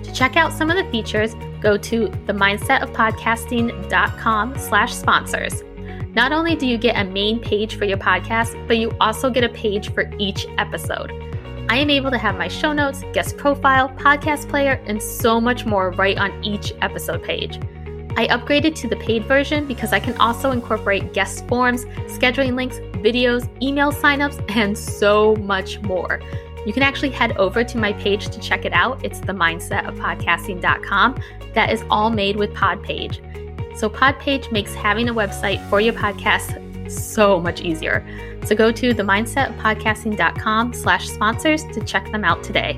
To 0.03 0.11
check 0.13 0.35
out 0.35 0.51
some 0.51 0.71
of 0.71 0.77
the 0.77 0.89
features, 0.91 1.35
go 1.61 1.77
to 1.77 2.07
themindsetofpodcasting.com 2.07 4.57
slash 4.57 4.95
sponsors. 4.95 5.63
Not 6.15 6.31
only 6.31 6.55
do 6.55 6.67
you 6.67 6.77
get 6.77 6.95
a 6.95 7.09
main 7.09 7.39
page 7.39 7.75
for 7.75 7.85
your 7.85 7.97
podcast, 7.97 8.67
but 8.67 8.77
you 8.77 8.91
also 9.01 9.31
get 9.31 9.43
a 9.43 9.49
page 9.49 9.91
for 9.93 10.11
each 10.19 10.45
episode. 10.59 11.11
I 11.69 11.77
am 11.77 11.89
able 11.89 12.11
to 12.11 12.19
have 12.19 12.35
my 12.35 12.47
show 12.47 12.71
notes, 12.71 13.03
guest 13.13 13.35
profile, 13.35 13.89
podcast 13.89 14.47
player, 14.47 14.79
and 14.85 15.01
so 15.01 15.41
much 15.41 15.65
more 15.65 15.89
right 15.91 16.17
on 16.17 16.43
each 16.43 16.71
episode 16.81 17.23
page. 17.23 17.57
I 18.15 18.27
upgraded 18.27 18.75
to 18.75 18.87
the 18.87 18.95
paid 18.97 19.25
version 19.25 19.65
because 19.65 19.91
I 19.91 19.99
can 19.99 20.15
also 20.17 20.51
incorporate 20.51 21.13
guest 21.13 21.47
forms, 21.47 21.85
scheduling 21.85 22.55
links, 22.55 22.77
videos, 22.97 23.49
email 23.59 23.91
signups, 23.91 24.43
and 24.55 24.77
so 24.77 25.35
much 25.37 25.81
more. 25.81 26.21
You 26.67 26.73
can 26.73 26.83
actually 26.83 27.09
head 27.09 27.35
over 27.37 27.63
to 27.63 27.77
my 27.79 27.91
page 27.93 28.27
to 28.27 28.39
check 28.39 28.65
it 28.65 28.73
out. 28.73 29.03
It's 29.03 29.19
the 29.19 29.33
mindset 29.33 29.87
of 29.87 29.95
podcasting.com. 29.95 31.19
That 31.55 31.71
is 31.71 31.83
all 31.89 32.11
made 32.11 32.35
with 32.35 32.53
Podpage. 32.53 33.42
So 33.75 33.89
Podpage 33.89 34.51
makes 34.51 34.73
having 34.73 35.09
a 35.09 35.13
website 35.13 35.67
for 35.69 35.81
your 35.81 35.93
podcast 35.93 36.91
so 36.91 37.39
much 37.39 37.61
easier. 37.61 38.05
So 38.45 38.55
go 38.55 38.71
to 38.71 38.93
themindsetpodcasting.com 38.93 40.73
slash 40.73 41.07
sponsors 41.09 41.63
to 41.65 41.83
check 41.85 42.11
them 42.11 42.23
out 42.23 42.43
today. 42.43 42.77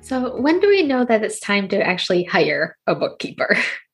So 0.00 0.40
when 0.40 0.58
do 0.58 0.68
we 0.68 0.82
know 0.82 1.04
that 1.04 1.22
it's 1.22 1.38
time 1.38 1.68
to 1.68 1.80
actually 1.80 2.24
hire 2.24 2.76
a 2.86 2.94
bookkeeper? 2.94 3.56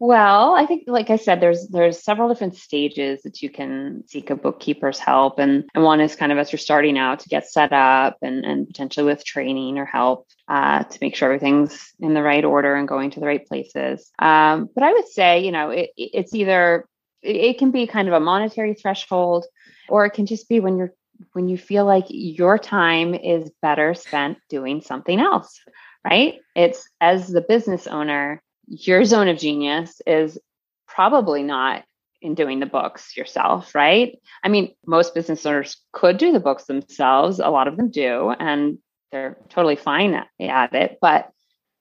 Well, 0.00 0.54
I 0.54 0.64
think, 0.64 0.84
like 0.86 1.10
I 1.10 1.16
said, 1.16 1.40
there's 1.40 1.66
there's 1.68 2.04
several 2.04 2.28
different 2.28 2.54
stages 2.54 3.22
that 3.22 3.42
you 3.42 3.50
can 3.50 4.04
seek 4.06 4.30
a 4.30 4.36
bookkeeper's 4.36 5.00
help, 5.00 5.40
and 5.40 5.64
and 5.74 5.82
one 5.82 6.00
is 6.00 6.14
kind 6.14 6.30
of 6.30 6.38
as 6.38 6.52
you're 6.52 6.58
starting 6.58 6.96
out 6.96 7.20
to 7.20 7.28
get 7.28 7.50
set 7.50 7.72
up, 7.72 8.16
and 8.22 8.44
and 8.44 8.68
potentially 8.68 9.06
with 9.06 9.24
training 9.24 9.76
or 9.76 9.84
help 9.84 10.28
uh, 10.46 10.84
to 10.84 10.98
make 11.00 11.16
sure 11.16 11.26
everything's 11.32 11.92
in 11.98 12.14
the 12.14 12.22
right 12.22 12.44
order 12.44 12.76
and 12.76 12.86
going 12.86 13.10
to 13.10 13.20
the 13.20 13.26
right 13.26 13.44
places. 13.44 14.12
Um, 14.20 14.68
but 14.72 14.84
I 14.84 14.92
would 14.92 15.08
say, 15.08 15.40
you 15.44 15.50
know, 15.50 15.70
it, 15.70 15.90
it's 15.96 16.32
either 16.32 16.86
it, 17.22 17.36
it 17.36 17.58
can 17.58 17.72
be 17.72 17.88
kind 17.88 18.06
of 18.06 18.14
a 18.14 18.20
monetary 18.20 18.74
threshold, 18.74 19.46
or 19.88 20.06
it 20.06 20.10
can 20.10 20.26
just 20.26 20.48
be 20.48 20.60
when 20.60 20.78
you're 20.78 20.94
when 21.32 21.48
you 21.48 21.58
feel 21.58 21.84
like 21.84 22.06
your 22.08 22.56
time 22.56 23.14
is 23.14 23.50
better 23.62 23.94
spent 23.94 24.38
doing 24.48 24.80
something 24.80 25.18
else, 25.18 25.60
right? 26.04 26.38
It's 26.54 26.88
as 27.00 27.26
the 27.26 27.40
business 27.40 27.88
owner 27.88 28.40
your 28.68 29.04
zone 29.04 29.28
of 29.28 29.38
genius 29.38 30.00
is 30.06 30.38
probably 30.86 31.42
not 31.42 31.84
in 32.20 32.34
doing 32.34 32.58
the 32.60 32.66
books 32.66 33.16
yourself, 33.16 33.74
right? 33.74 34.18
I 34.42 34.48
mean, 34.48 34.74
most 34.86 35.14
business 35.14 35.46
owners 35.46 35.76
could 35.92 36.18
do 36.18 36.32
the 36.32 36.40
books 36.40 36.64
themselves. 36.64 37.38
A 37.38 37.48
lot 37.48 37.68
of 37.68 37.76
them 37.76 37.90
do, 37.90 38.30
and 38.30 38.78
they're 39.12 39.38
totally 39.48 39.76
fine 39.76 40.14
at, 40.14 40.28
it. 40.74 40.98
But 41.00 41.30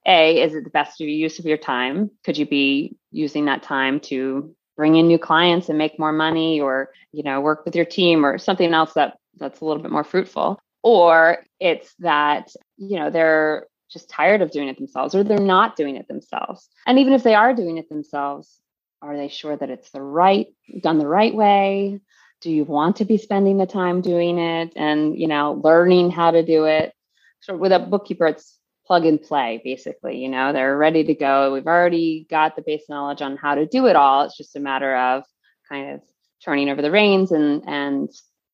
A, 0.05 0.41
is 0.41 0.53
it 0.53 0.63
the 0.63 0.69
best 0.69 0.99
use 0.99 1.39
of 1.39 1.45
your 1.45 1.57
time? 1.57 2.11
Could 2.23 2.37
you 2.37 2.45
be 2.45 2.95
using 3.11 3.45
that 3.45 3.63
time 3.63 3.99
to 4.01 4.55
bring 4.75 4.95
in 4.95 5.07
new 5.07 5.17
clients 5.17 5.69
and 5.69 5.77
make 5.77 5.97
more 5.97 6.13
money 6.13 6.61
or, 6.61 6.91
you 7.11 7.23
know, 7.23 7.41
work 7.41 7.65
with 7.65 7.75
your 7.75 7.85
team 7.85 8.25
or 8.25 8.37
something 8.37 8.73
else 8.73 8.93
that 8.93 9.17
that's 9.37 9.59
a 9.59 9.65
little 9.65 9.81
bit 9.81 9.91
more 9.91 10.03
fruitful? 10.03 10.59
Or 10.83 11.43
it's 11.59 11.93
that, 11.99 12.49
you 12.77 12.99
know, 12.99 13.09
they're 13.09 13.65
just 13.91 14.09
tired 14.09 14.41
of 14.41 14.51
doing 14.51 14.67
it 14.67 14.77
themselves 14.77 15.15
or 15.15 15.23
they're 15.23 15.39
not 15.39 15.75
doing 15.75 15.95
it 15.95 16.07
themselves. 16.07 16.67
And 16.85 16.99
even 16.99 17.13
if 17.13 17.23
they 17.23 17.35
are 17.35 17.53
doing 17.53 17.77
it 17.77 17.89
themselves, 17.89 18.59
are 19.01 19.15
they 19.15 19.27
sure 19.27 19.55
that 19.55 19.69
it's 19.69 19.89
the 19.91 20.01
right 20.01 20.47
done 20.81 20.97
the 20.97 21.07
right 21.07 21.33
way? 21.33 21.99
Do 22.41 22.51
you 22.51 22.63
want 22.63 22.97
to 22.97 23.05
be 23.05 23.17
spending 23.17 23.57
the 23.57 23.65
time 23.65 24.01
doing 24.01 24.37
it 24.37 24.73
and, 24.75 25.17
you 25.17 25.27
know, 25.27 25.59
learning 25.63 26.11
how 26.11 26.31
to 26.31 26.43
do 26.43 26.65
it? 26.65 26.93
So 27.41 27.55
with 27.55 27.71
a 27.71 27.79
bookkeeper 27.79 28.27
it's 28.27 28.57
plug 28.85 29.05
and 29.05 29.21
play 29.21 29.61
basically, 29.63 30.17
you 30.17 30.29
know, 30.29 30.53
they're 30.53 30.77
ready 30.77 31.03
to 31.03 31.13
go. 31.13 31.53
We've 31.53 31.67
already 31.67 32.25
got 32.29 32.55
the 32.55 32.61
base 32.61 32.85
knowledge 32.89 33.21
on 33.21 33.37
how 33.37 33.55
to 33.55 33.65
do 33.65 33.87
it 33.87 33.95
all. 33.95 34.23
It's 34.23 34.37
just 34.37 34.55
a 34.55 34.59
matter 34.59 34.95
of 34.95 35.23
kind 35.69 35.91
of 35.91 36.01
turning 36.43 36.69
over 36.69 36.81
the 36.81 36.91
reins 36.91 37.31
and 37.31 37.63
and 37.67 38.09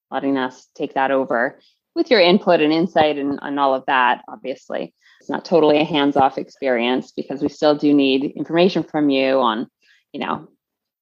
letting 0.10 0.38
us 0.38 0.68
take 0.76 0.94
that 0.94 1.12
over 1.12 1.60
with 1.96 2.10
your 2.10 2.20
input 2.20 2.62
and 2.62 2.74
insight 2.74 3.18
and, 3.18 3.40
and 3.42 3.60
all 3.60 3.74
of 3.74 3.86
that, 3.88 4.22
obviously. 4.28 4.94
It's 5.20 5.30
not 5.30 5.46
totally 5.46 5.80
a 5.80 5.86
hands-off 5.86 6.38
experience 6.38 7.12
because 7.12 7.42
we 7.42 7.50
still 7.50 7.76
do 7.76 7.94
need 7.94 8.26
information 8.36 8.84
from 8.84 9.10
you 9.10 9.40
on, 9.40 9.68
you 10.12 10.20
know, 10.20 10.48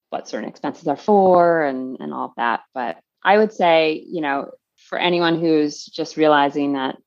what 0.10 0.28
certain 0.28 0.50
expenses 0.50 0.88
are 0.88 0.98
for 0.98 1.64
and, 1.64 1.98
and 2.00 2.14
all 2.14 2.26
of 2.26 2.32
that. 2.38 2.62
But 2.74 2.98
I 3.24 3.38
would 3.38 3.54
say, 3.54 4.04
you 4.06 4.22
know, 4.22 4.52
for 4.90 5.00
anyone 5.00 5.40
who's 5.40 5.86
just 5.86 6.18
realizing 6.18 6.74
that, 6.74 6.98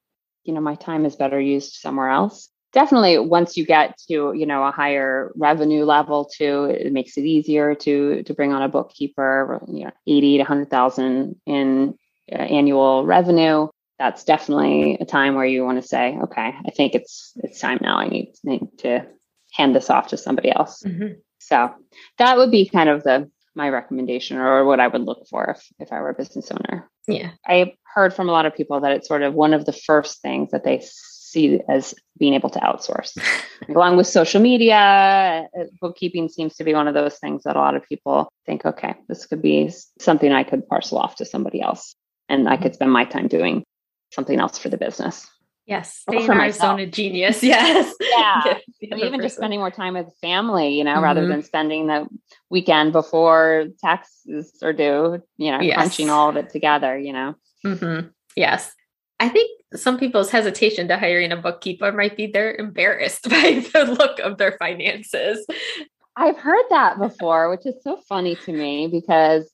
you 0.44 0.54
know, 0.54 0.60
my 0.60 0.74
time 0.74 1.04
is 1.04 1.16
better 1.16 1.40
used 1.40 1.74
somewhere 1.74 2.10
else, 2.10 2.48
definitely 2.74 3.18
once 3.18 3.56
you 3.56 3.64
get 3.64 3.96
to 4.08 4.34
you 4.34 4.44
know 4.44 4.64
a 4.64 4.70
higher 4.70 5.32
revenue 5.36 5.84
level 5.84 6.26
too 6.26 6.64
it 6.64 6.92
makes 6.92 7.16
it 7.16 7.22
easier 7.22 7.74
to 7.74 8.22
to 8.24 8.34
bring 8.34 8.52
on 8.52 8.62
a 8.62 8.68
bookkeeper 8.68 9.62
you 9.68 9.84
know 9.84 9.92
80 10.06 10.38
to 10.38 10.42
100000 10.42 11.36
in 11.46 11.94
uh, 12.30 12.34
annual 12.34 13.06
revenue 13.06 13.68
that's 13.98 14.24
definitely 14.24 14.98
a 15.00 15.04
time 15.04 15.34
where 15.34 15.44
you 15.44 15.64
want 15.64 15.80
to 15.80 15.86
say, 15.86 16.18
okay, 16.24 16.54
I 16.66 16.70
think 16.70 16.94
it's 16.94 17.32
it's 17.36 17.60
time 17.60 17.78
now. 17.80 17.98
I 17.98 18.08
need, 18.08 18.34
need 18.42 18.78
to 18.78 19.06
hand 19.52 19.74
this 19.74 19.90
off 19.90 20.08
to 20.08 20.16
somebody 20.16 20.50
else. 20.50 20.82
Mm-hmm. 20.84 21.14
So 21.38 21.72
that 22.18 22.36
would 22.36 22.50
be 22.50 22.68
kind 22.68 22.88
of 22.88 23.04
the 23.04 23.30
my 23.54 23.68
recommendation 23.68 24.36
or 24.36 24.64
what 24.64 24.80
I 24.80 24.88
would 24.88 25.02
look 25.02 25.26
for 25.28 25.44
if, 25.50 25.64
if 25.78 25.92
I 25.92 26.00
were 26.00 26.10
a 26.10 26.14
business 26.14 26.50
owner. 26.50 26.90
Yeah. 27.06 27.30
I 27.46 27.74
heard 27.94 28.12
from 28.12 28.28
a 28.28 28.32
lot 28.32 28.46
of 28.46 28.56
people 28.56 28.80
that 28.80 28.92
it's 28.92 29.06
sort 29.06 29.22
of 29.22 29.34
one 29.34 29.54
of 29.54 29.64
the 29.64 29.72
first 29.72 30.20
things 30.22 30.50
that 30.50 30.64
they 30.64 30.82
see 30.82 31.60
as 31.68 31.94
being 32.18 32.34
able 32.34 32.50
to 32.50 32.58
outsource. 32.60 33.16
Along 33.68 33.96
with 33.96 34.06
social 34.06 34.40
media, 34.40 35.48
uh, 35.58 35.64
bookkeeping 35.80 36.28
seems 36.28 36.56
to 36.56 36.64
be 36.64 36.74
one 36.74 36.88
of 36.88 36.94
those 36.94 37.16
things 37.18 37.44
that 37.44 37.56
a 37.56 37.60
lot 37.60 37.76
of 37.76 37.84
people 37.84 38.28
think, 38.46 38.64
okay, 38.64 38.94
this 39.08 39.26
could 39.26 39.42
be 39.42 39.70
something 40.00 40.32
I 40.32 40.42
could 40.42 40.66
parcel 40.66 40.98
off 40.98 41.16
to 41.16 41.24
somebody 41.24 41.60
else 41.60 41.94
and 42.28 42.48
I 42.48 42.56
could 42.56 42.74
spend 42.74 42.92
my 42.92 43.04
time 43.04 43.28
doing 43.28 43.64
something 44.14 44.40
else 44.40 44.58
for 44.58 44.68
the 44.68 44.78
business. 44.78 45.28
Yes, 45.66 45.96
stay 45.96 46.24
in 46.24 46.30
our 46.30 46.50
zone 46.50 46.80
of 46.80 46.90
genius. 46.90 47.42
Yes. 47.42 47.94
Yeah. 48.00 48.58
even 48.82 48.98
person. 48.98 49.22
just 49.22 49.36
spending 49.36 49.60
more 49.60 49.70
time 49.70 49.94
with 49.94 50.12
family, 50.20 50.74
you 50.74 50.84
know, 50.84 50.94
mm-hmm. 50.94 51.04
rather 51.04 51.26
than 51.26 51.42
spending 51.42 51.86
the 51.86 52.06
weekend 52.50 52.92
before 52.92 53.66
taxes 53.80 54.52
are 54.62 54.74
due, 54.74 55.22
you 55.38 55.50
know, 55.50 55.60
yes. 55.60 55.76
crunching 55.76 56.10
all 56.10 56.28
of 56.28 56.36
it 56.36 56.50
together, 56.50 56.98
you 56.98 57.12
know. 57.14 57.34
Mm-hmm. 57.64 58.08
Yes. 58.36 58.72
I 59.20 59.28
think 59.30 59.50
some 59.74 59.98
people's 59.98 60.30
hesitation 60.30 60.88
to 60.88 60.98
hiring 60.98 61.32
a 61.32 61.36
bookkeeper 61.36 61.92
might 61.92 62.16
be 62.16 62.26
they're 62.26 62.54
embarrassed 62.54 63.22
by 63.30 63.64
the 63.72 63.96
look 63.98 64.18
of 64.18 64.36
their 64.36 64.52
finances. 64.58 65.46
I've 66.16 66.38
heard 66.38 66.64
that 66.70 66.98
before, 66.98 67.50
which 67.50 67.64
is 67.64 67.82
so 67.82 67.96
funny 68.08 68.36
to 68.36 68.52
me 68.52 68.86
because 68.86 69.50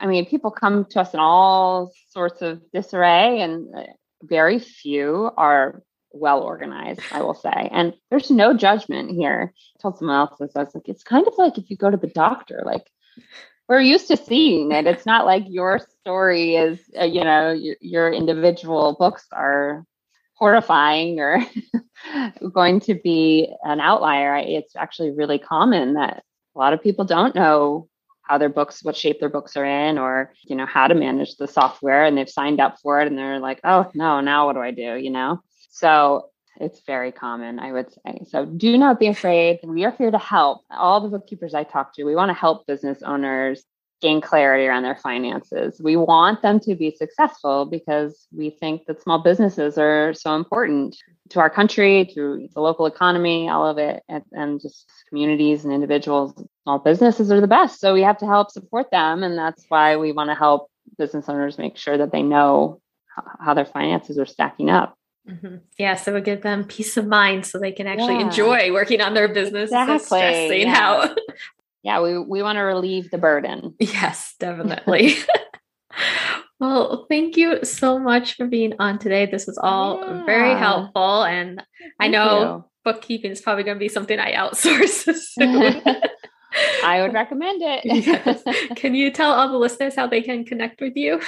I 0.00 0.06
mean, 0.06 0.26
people 0.26 0.50
come 0.50 0.84
to 0.90 1.00
us 1.00 1.14
in 1.14 1.20
all 1.20 1.92
sorts 2.10 2.42
of 2.42 2.60
disarray, 2.72 3.40
and 3.40 3.74
uh, 3.74 3.82
very 4.22 4.58
few 4.58 5.30
are 5.36 5.82
well 6.12 6.42
organized, 6.42 7.00
I 7.12 7.22
will 7.22 7.34
say. 7.34 7.68
And 7.72 7.94
there's 8.10 8.30
no 8.30 8.54
judgment 8.56 9.10
here. 9.10 9.52
I 9.54 9.82
told 9.82 9.98
someone 9.98 10.16
else 10.16 10.38
this. 10.38 10.56
I 10.56 10.60
was 10.60 10.74
like, 10.74 10.88
it's 10.88 11.02
kind 11.02 11.26
of 11.26 11.34
like 11.36 11.58
if 11.58 11.70
you 11.70 11.76
go 11.76 11.90
to 11.90 11.96
the 11.96 12.06
doctor, 12.06 12.62
like 12.64 12.86
we're 13.68 13.80
used 13.80 14.08
to 14.08 14.16
seeing 14.16 14.72
it. 14.72 14.86
It's 14.86 15.06
not 15.06 15.26
like 15.26 15.44
your 15.48 15.80
story 16.00 16.56
is, 16.56 16.80
uh, 16.98 17.04
you 17.04 17.24
know, 17.24 17.52
your, 17.52 17.76
your 17.80 18.12
individual 18.12 18.96
books 18.98 19.26
are 19.32 19.84
horrifying 20.34 21.18
or 21.18 21.44
going 22.52 22.80
to 22.80 22.94
be 22.94 23.52
an 23.64 23.80
outlier. 23.80 24.36
It's 24.36 24.76
actually 24.76 25.10
really 25.10 25.38
common 25.38 25.94
that 25.94 26.22
a 26.54 26.58
lot 26.58 26.72
of 26.72 26.82
people 26.82 27.04
don't 27.04 27.34
know 27.34 27.88
how 28.26 28.38
their 28.38 28.48
books, 28.48 28.82
what 28.82 28.96
shape 28.96 29.20
their 29.20 29.28
books 29.28 29.56
are 29.56 29.64
in, 29.64 29.98
or, 29.98 30.32
you 30.42 30.56
know, 30.56 30.66
how 30.66 30.88
to 30.88 30.94
manage 30.94 31.36
the 31.36 31.46
software. 31.46 32.04
And 32.04 32.16
they've 32.16 32.28
signed 32.28 32.60
up 32.60 32.78
for 32.82 33.00
it 33.00 33.08
and 33.08 33.16
they're 33.16 33.38
like, 33.38 33.60
oh, 33.64 33.90
no, 33.94 34.20
now 34.20 34.46
what 34.46 34.54
do 34.54 34.60
I 34.60 34.72
do? 34.72 34.96
You 34.96 35.10
know? 35.10 35.42
So 35.70 36.30
it's 36.58 36.80
very 36.86 37.12
common, 37.12 37.58
I 37.58 37.72
would 37.72 37.92
say. 37.92 38.24
So 38.30 38.46
do 38.46 38.76
not 38.78 38.98
be 38.98 39.08
afraid. 39.08 39.60
We 39.62 39.84
are 39.84 39.90
here 39.92 40.10
to 40.10 40.18
help. 40.18 40.62
All 40.70 41.00
the 41.00 41.08
bookkeepers 41.08 41.54
I 41.54 41.64
talk 41.64 41.94
to, 41.94 42.04
we 42.04 42.16
want 42.16 42.30
to 42.30 42.34
help 42.34 42.66
business 42.66 43.02
owners 43.02 43.64
gain 44.02 44.20
clarity 44.20 44.66
around 44.66 44.82
their 44.82 44.96
finances. 44.96 45.80
We 45.82 45.96
want 45.96 46.42
them 46.42 46.60
to 46.60 46.74
be 46.74 46.90
successful 46.90 47.64
because 47.64 48.26
we 48.30 48.50
think 48.50 48.86
that 48.86 49.02
small 49.02 49.18
businesses 49.18 49.78
are 49.78 50.12
so 50.12 50.34
important 50.34 50.96
to 51.30 51.40
our 51.40 51.48
country, 51.48 52.10
to 52.14 52.48
the 52.54 52.60
local 52.60 52.86
economy, 52.86 53.48
all 53.48 53.66
of 53.66 53.78
it, 53.78 54.02
and, 54.08 54.22
and 54.32 54.60
just 54.60 54.86
communities 55.08 55.64
and 55.64 55.72
individuals. 55.72 56.34
Small 56.64 56.78
businesses 56.78 57.32
are 57.32 57.40
the 57.40 57.46
best. 57.46 57.80
So 57.80 57.94
we 57.94 58.02
have 58.02 58.18
to 58.18 58.26
help 58.26 58.50
support 58.50 58.90
them. 58.90 59.22
And 59.22 59.36
that's 59.36 59.64
why 59.68 59.96
we 59.96 60.12
want 60.12 60.30
to 60.30 60.34
help 60.34 60.70
business 60.98 61.28
owners 61.28 61.58
make 61.58 61.76
sure 61.76 61.96
that 61.96 62.12
they 62.12 62.22
know 62.22 62.80
how 63.40 63.54
their 63.54 63.64
finances 63.64 64.18
are 64.18 64.26
stacking 64.26 64.68
up. 64.68 64.96
Mm-hmm. 65.28 65.56
Yeah, 65.78 65.96
so 65.96 66.14
it 66.16 66.24
give 66.24 66.42
them 66.42 66.64
peace 66.64 66.96
of 66.96 67.06
mind 67.06 67.46
so 67.46 67.58
they 67.58 67.72
can 67.72 67.88
actually 67.88 68.16
yeah. 68.16 68.26
enjoy 68.26 68.72
working 68.72 69.00
on 69.00 69.14
their 69.14 69.26
business 69.26 69.70
exactly. 69.70 70.06
stressing 70.06 70.60
yeah. 70.68 70.78
out 70.78 71.18
yeah, 71.86 72.00
we, 72.00 72.18
we 72.18 72.42
want 72.42 72.56
to 72.56 72.62
relieve 72.62 73.12
the 73.12 73.18
burden. 73.18 73.76
Yes, 73.80 74.34
definitely. 74.40 75.14
Well, 76.58 77.04
thank 77.10 77.36
you 77.36 77.66
so 77.66 77.98
much 77.98 78.36
for 78.36 78.46
being 78.46 78.72
on 78.78 78.98
today. 78.98 79.26
This 79.26 79.46
was 79.46 79.58
all 79.58 80.00
yeah. 80.00 80.24
very 80.24 80.58
helpful. 80.58 81.22
And 81.22 81.58
thank 81.58 81.66
I 82.00 82.08
know 82.08 82.40
you. 82.40 82.64
bookkeeping 82.82 83.30
is 83.30 83.42
probably 83.42 83.62
going 83.62 83.76
to 83.76 83.78
be 83.78 83.90
something 83.90 84.18
I 84.18 84.32
outsource 84.32 85.14
soon. 85.38 85.82
I 86.82 87.02
would 87.02 87.12
recommend 87.12 87.60
it. 87.62 87.84
yes. 87.84 88.42
Can 88.74 88.94
you 88.94 89.10
tell 89.10 89.32
all 89.32 89.50
the 89.50 89.58
listeners 89.58 89.94
how 89.94 90.06
they 90.06 90.22
can 90.22 90.46
connect 90.46 90.80
with 90.80 90.96
you? 90.96 91.20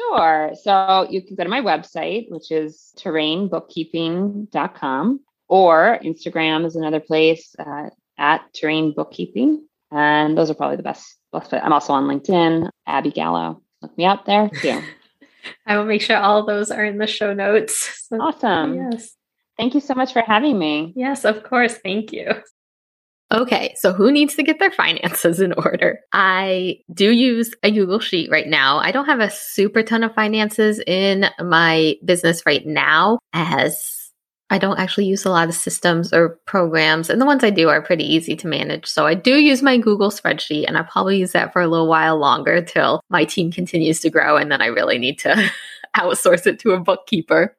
Sure. 0.00 0.52
So 0.62 1.08
you 1.10 1.20
can 1.20 1.36
go 1.36 1.44
to 1.44 1.50
my 1.50 1.60
website, 1.60 2.30
which 2.30 2.50
is 2.50 2.94
terrainbookkeeping.com, 2.96 5.20
or 5.48 5.98
Instagram 6.02 6.64
is 6.64 6.74
another 6.74 7.00
place 7.00 7.54
uh, 7.58 7.90
at 8.16 8.50
terrain 8.54 8.94
bookkeeping. 8.94 9.66
And 9.94 10.36
those 10.36 10.50
are 10.50 10.54
probably 10.54 10.76
the 10.76 10.82
best. 10.82 11.16
I'm 11.32 11.72
also 11.72 11.92
on 11.92 12.04
LinkedIn, 12.04 12.68
Abby 12.86 13.10
Gallo. 13.10 13.62
Look 13.80 13.96
me 13.96 14.06
up 14.06 14.26
there 14.26 14.50
too. 14.60 14.82
I 15.66 15.76
will 15.76 15.84
make 15.84 16.02
sure 16.02 16.16
all 16.16 16.44
those 16.44 16.70
are 16.70 16.84
in 16.84 16.98
the 16.98 17.06
show 17.06 17.32
notes. 17.32 18.00
So, 18.14 18.20
awesome. 18.20 18.74
Yes. 18.74 19.16
Thank 19.56 19.74
you 19.74 19.80
so 19.80 19.94
much 19.94 20.12
for 20.12 20.20
having 20.20 20.58
me. 20.58 20.92
Yes, 20.94 21.24
of 21.24 21.42
course. 21.42 21.78
Thank 21.78 22.12
you. 22.12 22.32
Okay, 23.32 23.74
so 23.78 23.94
who 23.94 24.12
needs 24.12 24.34
to 24.34 24.42
get 24.42 24.58
their 24.58 24.70
finances 24.70 25.40
in 25.40 25.54
order? 25.54 26.00
I 26.12 26.80
do 26.92 27.10
use 27.10 27.54
a 27.62 27.70
Google 27.70 27.98
Sheet 27.98 28.30
right 28.30 28.46
now. 28.46 28.76
I 28.78 28.92
don't 28.92 29.06
have 29.06 29.20
a 29.20 29.30
super 29.30 29.82
ton 29.82 30.04
of 30.04 30.14
finances 30.14 30.80
in 30.86 31.24
my 31.40 31.96
business 32.04 32.42
right 32.44 32.64
now, 32.66 33.18
as 33.32 34.03
I 34.54 34.58
don't 34.58 34.78
actually 34.78 35.06
use 35.06 35.24
a 35.24 35.30
lot 35.30 35.48
of 35.48 35.54
systems 35.56 36.12
or 36.12 36.38
programs, 36.46 37.10
and 37.10 37.20
the 37.20 37.26
ones 37.26 37.42
I 37.42 37.50
do 37.50 37.68
are 37.70 37.82
pretty 37.82 38.04
easy 38.04 38.36
to 38.36 38.46
manage. 38.46 38.86
So 38.86 39.04
I 39.04 39.14
do 39.14 39.34
use 39.34 39.64
my 39.64 39.78
Google 39.78 40.12
spreadsheet, 40.12 40.66
and 40.68 40.78
I'll 40.78 40.84
probably 40.84 41.18
use 41.18 41.32
that 41.32 41.52
for 41.52 41.60
a 41.60 41.66
little 41.66 41.88
while 41.88 42.16
longer 42.18 42.62
till 42.62 43.00
my 43.10 43.24
team 43.24 43.50
continues 43.50 43.98
to 44.02 44.10
grow, 44.10 44.36
and 44.36 44.52
then 44.52 44.62
I 44.62 44.66
really 44.66 44.98
need 44.98 45.18
to 45.18 45.50
outsource 45.96 46.46
it 46.46 46.60
to 46.60 46.70
a 46.70 46.78
bookkeeper. 46.78 47.56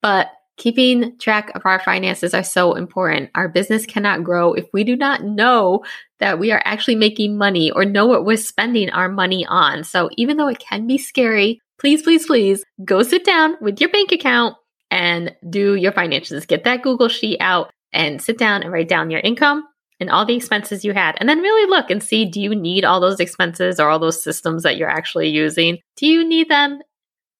But 0.00 0.28
keeping 0.56 1.18
track 1.18 1.52
of 1.54 1.66
our 1.66 1.80
finances 1.80 2.32
are 2.32 2.42
so 2.42 2.76
important. 2.76 3.28
Our 3.34 3.50
business 3.50 3.84
cannot 3.84 4.24
grow 4.24 4.54
if 4.54 4.64
we 4.72 4.84
do 4.84 4.96
not 4.96 5.22
know 5.22 5.84
that 6.18 6.38
we 6.38 6.50
are 6.50 6.62
actually 6.64 6.96
making 6.96 7.36
money 7.36 7.70
or 7.70 7.84
know 7.84 8.06
what 8.06 8.24
we're 8.24 8.38
spending 8.38 8.88
our 8.88 9.10
money 9.10 9.44
on. 9.44 9.84
So 9.84 10.08
even 10.16 10.38
though 10.38 10.48
it 10.48 10.60
can 10.60 10.86
be 10.86 10.96
scary, 10.96 11.60
please, 11.78 12.00
please, 12.00 12.26
please 12.26 12.64
go 12.86 13.02
sit 13.02 13.22
down 13.22 13.56
with 13.60 13.82
your 13.82 13.90
bank 13.90 14.12
account 14.12 14.56
and 14.92 15.34
do 15.48 15.74
your 15.74 15.90
finances. 15.90 16.44
Get 16.44 16.64
that 16.64 16.82
Google 16.82 17.08
sheet 17.08 17.38
out 17.40 17.72
and 17.94 18.20
sit 18.20 18.36
down 18.36 18.62
and 18.62 18.70
write 18.70 18.88
down 18.88 19.10
your 19.10 19.20
income 19.20 19.66
and 19.98 20.10
all 20.10 20.26
the 20.26 20.36
expenses 20.36 20.84
you 20.84 20.92
had. 20.92 21.16
And 21.18 21.28
then 21.28 21.40
really 21.40 21.68
look 21.68 21.90
and 21.90 22.02
see 22.02 22.26
do 22.26 22.40
you 22.40 22.54
need 22.54 22.84
all 22.84 23.00
those 23.00 23.18
expenses 23.18 23.80
or 23.80 23.88
all 23.88 23.98
those 23.98 24.22
systems 24.22 24.64
that 24.64 24.76
you're 24.76 24.90
actually 24.90 25.30
using? 25.30 25.78
Do 25.96 26.06
you 26.06 26.28
need 26.28 26.50
them? 26.50 26.80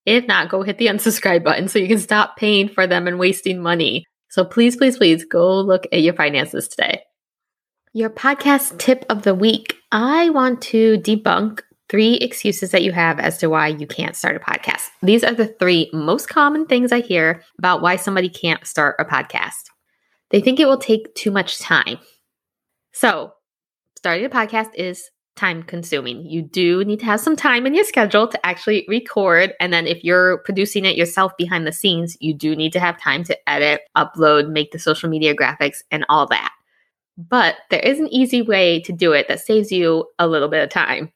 If 0.06 0.26
not, 0.26 0.48
go 0.48 0.62
hit 0.62 0.78
the 0.78 0.86
unsubscribe 0.88 1.44
button 1.44 1.68
so 1.68 1.78
you 1.78 1.88
can 1.88 1.98
stop 1.98 2.38
paying 2.38 2.70
for 2.70 2.86
them 2.86 3.06
and 3.06 3.18
wasting 3.18 3.62
money. 3.62 4.06
So 4.30 4.46
please, 4.46 4.76
please, 4.76 4.96
please 4.96 5.26
go 5.26 5.60
look 5.60 5.86
at 5.92 6.00
your 6.00 6.14
finances 6.14 6.68
today. 6.68 7.02
Your 7.92 8.08
podcast 8.08 8.78
tip 8.78 9.04
of 9.10 9.24
the 9.24 9.34
week. 9.34 9.76
I 9.92 10.30
want 10.30 10.62
to 10.62 10.96
debunk 10.96 11.60
three 11.92 12.14
excuses 12.14 12.70
that 12.70 12.82
you 12.82 12.90
have 12.90 13.20
as 13.20 13.36
to 13.36 13.50
why 13.50 13.68
you 13.68 13.86
can't 13.86 14.16
start 14.16 14.34
a 14.34 14.40
podcast. 14.40 14.88
These 15.02 15.22
are 15.22 15.34
the 15.34 15.48
three 15.60 15.90
most 15.92 16.26
common 16.26 16.64
things 16.64 16.90
I 16.90 17.00
hear 17.00 17.44
about 17.58 17.82
why 17.82 17.96
somebody 17.96 18.30
can't 18.30 18.66
start 18.66 18.96
a 18.98 19.04
podcast. 19.04 19.68
They 20.30 20.40
think 20.40 20.58
it 20.58 20.64
will 20.64 20.78
take 20.78 21.14
too 21.14 21.30
much 21.30 21.58
time. 21.58 21.98
So, 22.92 23.34
starting 23.98 24.24
a 24.24 24.30
podcast 24.30 24.70
is 24.74 25.10
time 25.36 25.62
consuming. 25.62 26.24
You 26.24 26.40
do 26.40 26.82
need 26.82 27.00
to 27.00 27.04
have 27.04 27.20
some 27.20 27.36
time 27.36 27.66
in 27.66 27.74
your 27.74 27.84
schedule 27.84 28.26
to 28.26 28.46
actually 28.46 28.86
record. 28.88 29.52
And 29.60 29.70
then 29.70 29.86
if 29.86 30.02
you're 30.02 30.38
producing 30.38 30.86
it 30.86 30.96
yourself 30.96 31.32
behind 31.36 31.66
the 31.66 31.72
scenes, 31.72 32.16
you 32.20 32.32
do 32.32 32.56
need 32.56 32.72
to 32.72 32.80
have 32.80 32.98
time 32.98 33.22
to 33.24 33.48
edit, 33.48 33.82
upload, 33.98 34.48
make 34.48 34.72
the 34.72 34.78
social 34.78 35.10
media 35.10 35.34
graphics, 35.34 35.82
and 35.90 36.06
all 36.08 36.26
that. 36.28 36.52
But 37.18 37.56
there 37.68 37.80
is 37.80 38.00
an 38.00 38.08
easy 38.08 38.40
way 38.40 38.80
to 38.80 38.92
do 38.92 39.12
it 39.12 39.28
that 39.28 39.40
saves 39.40 39.70
you 39.70 40.06
a 40.18 40.26
little 40.26 40.48
bit 40.48 40.62
of 40.62 40.70
time 40.70 41.12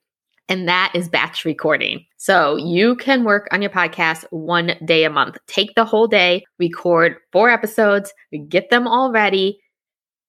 and 0.49 0.69
that 0.69 0.93
is 0.95 1.09
batch 1.09 1.45
recording. 1.45 2.05
So 2.17 2.57
you 2.57 2.97
can 2.97 3.25
work 3.25 3.49
on 3.51 3.63
your 3.63 3.71
podcast 3.71 4.25
one 4.31 4.77
day 4.85 5.05
a 5.05 5.11
month. 5.11 5.39
Take 5.47 5.75
the 5.75 5.85
whole 5.85 6.07
day, 6.07 6.45
record 6.59 7.17
four 7.33 7.51
episodes, 7.51 8.13
get 8.49 8.71
them 8.71 8.87
all 8.87 9.11
ready, 9.11 9.59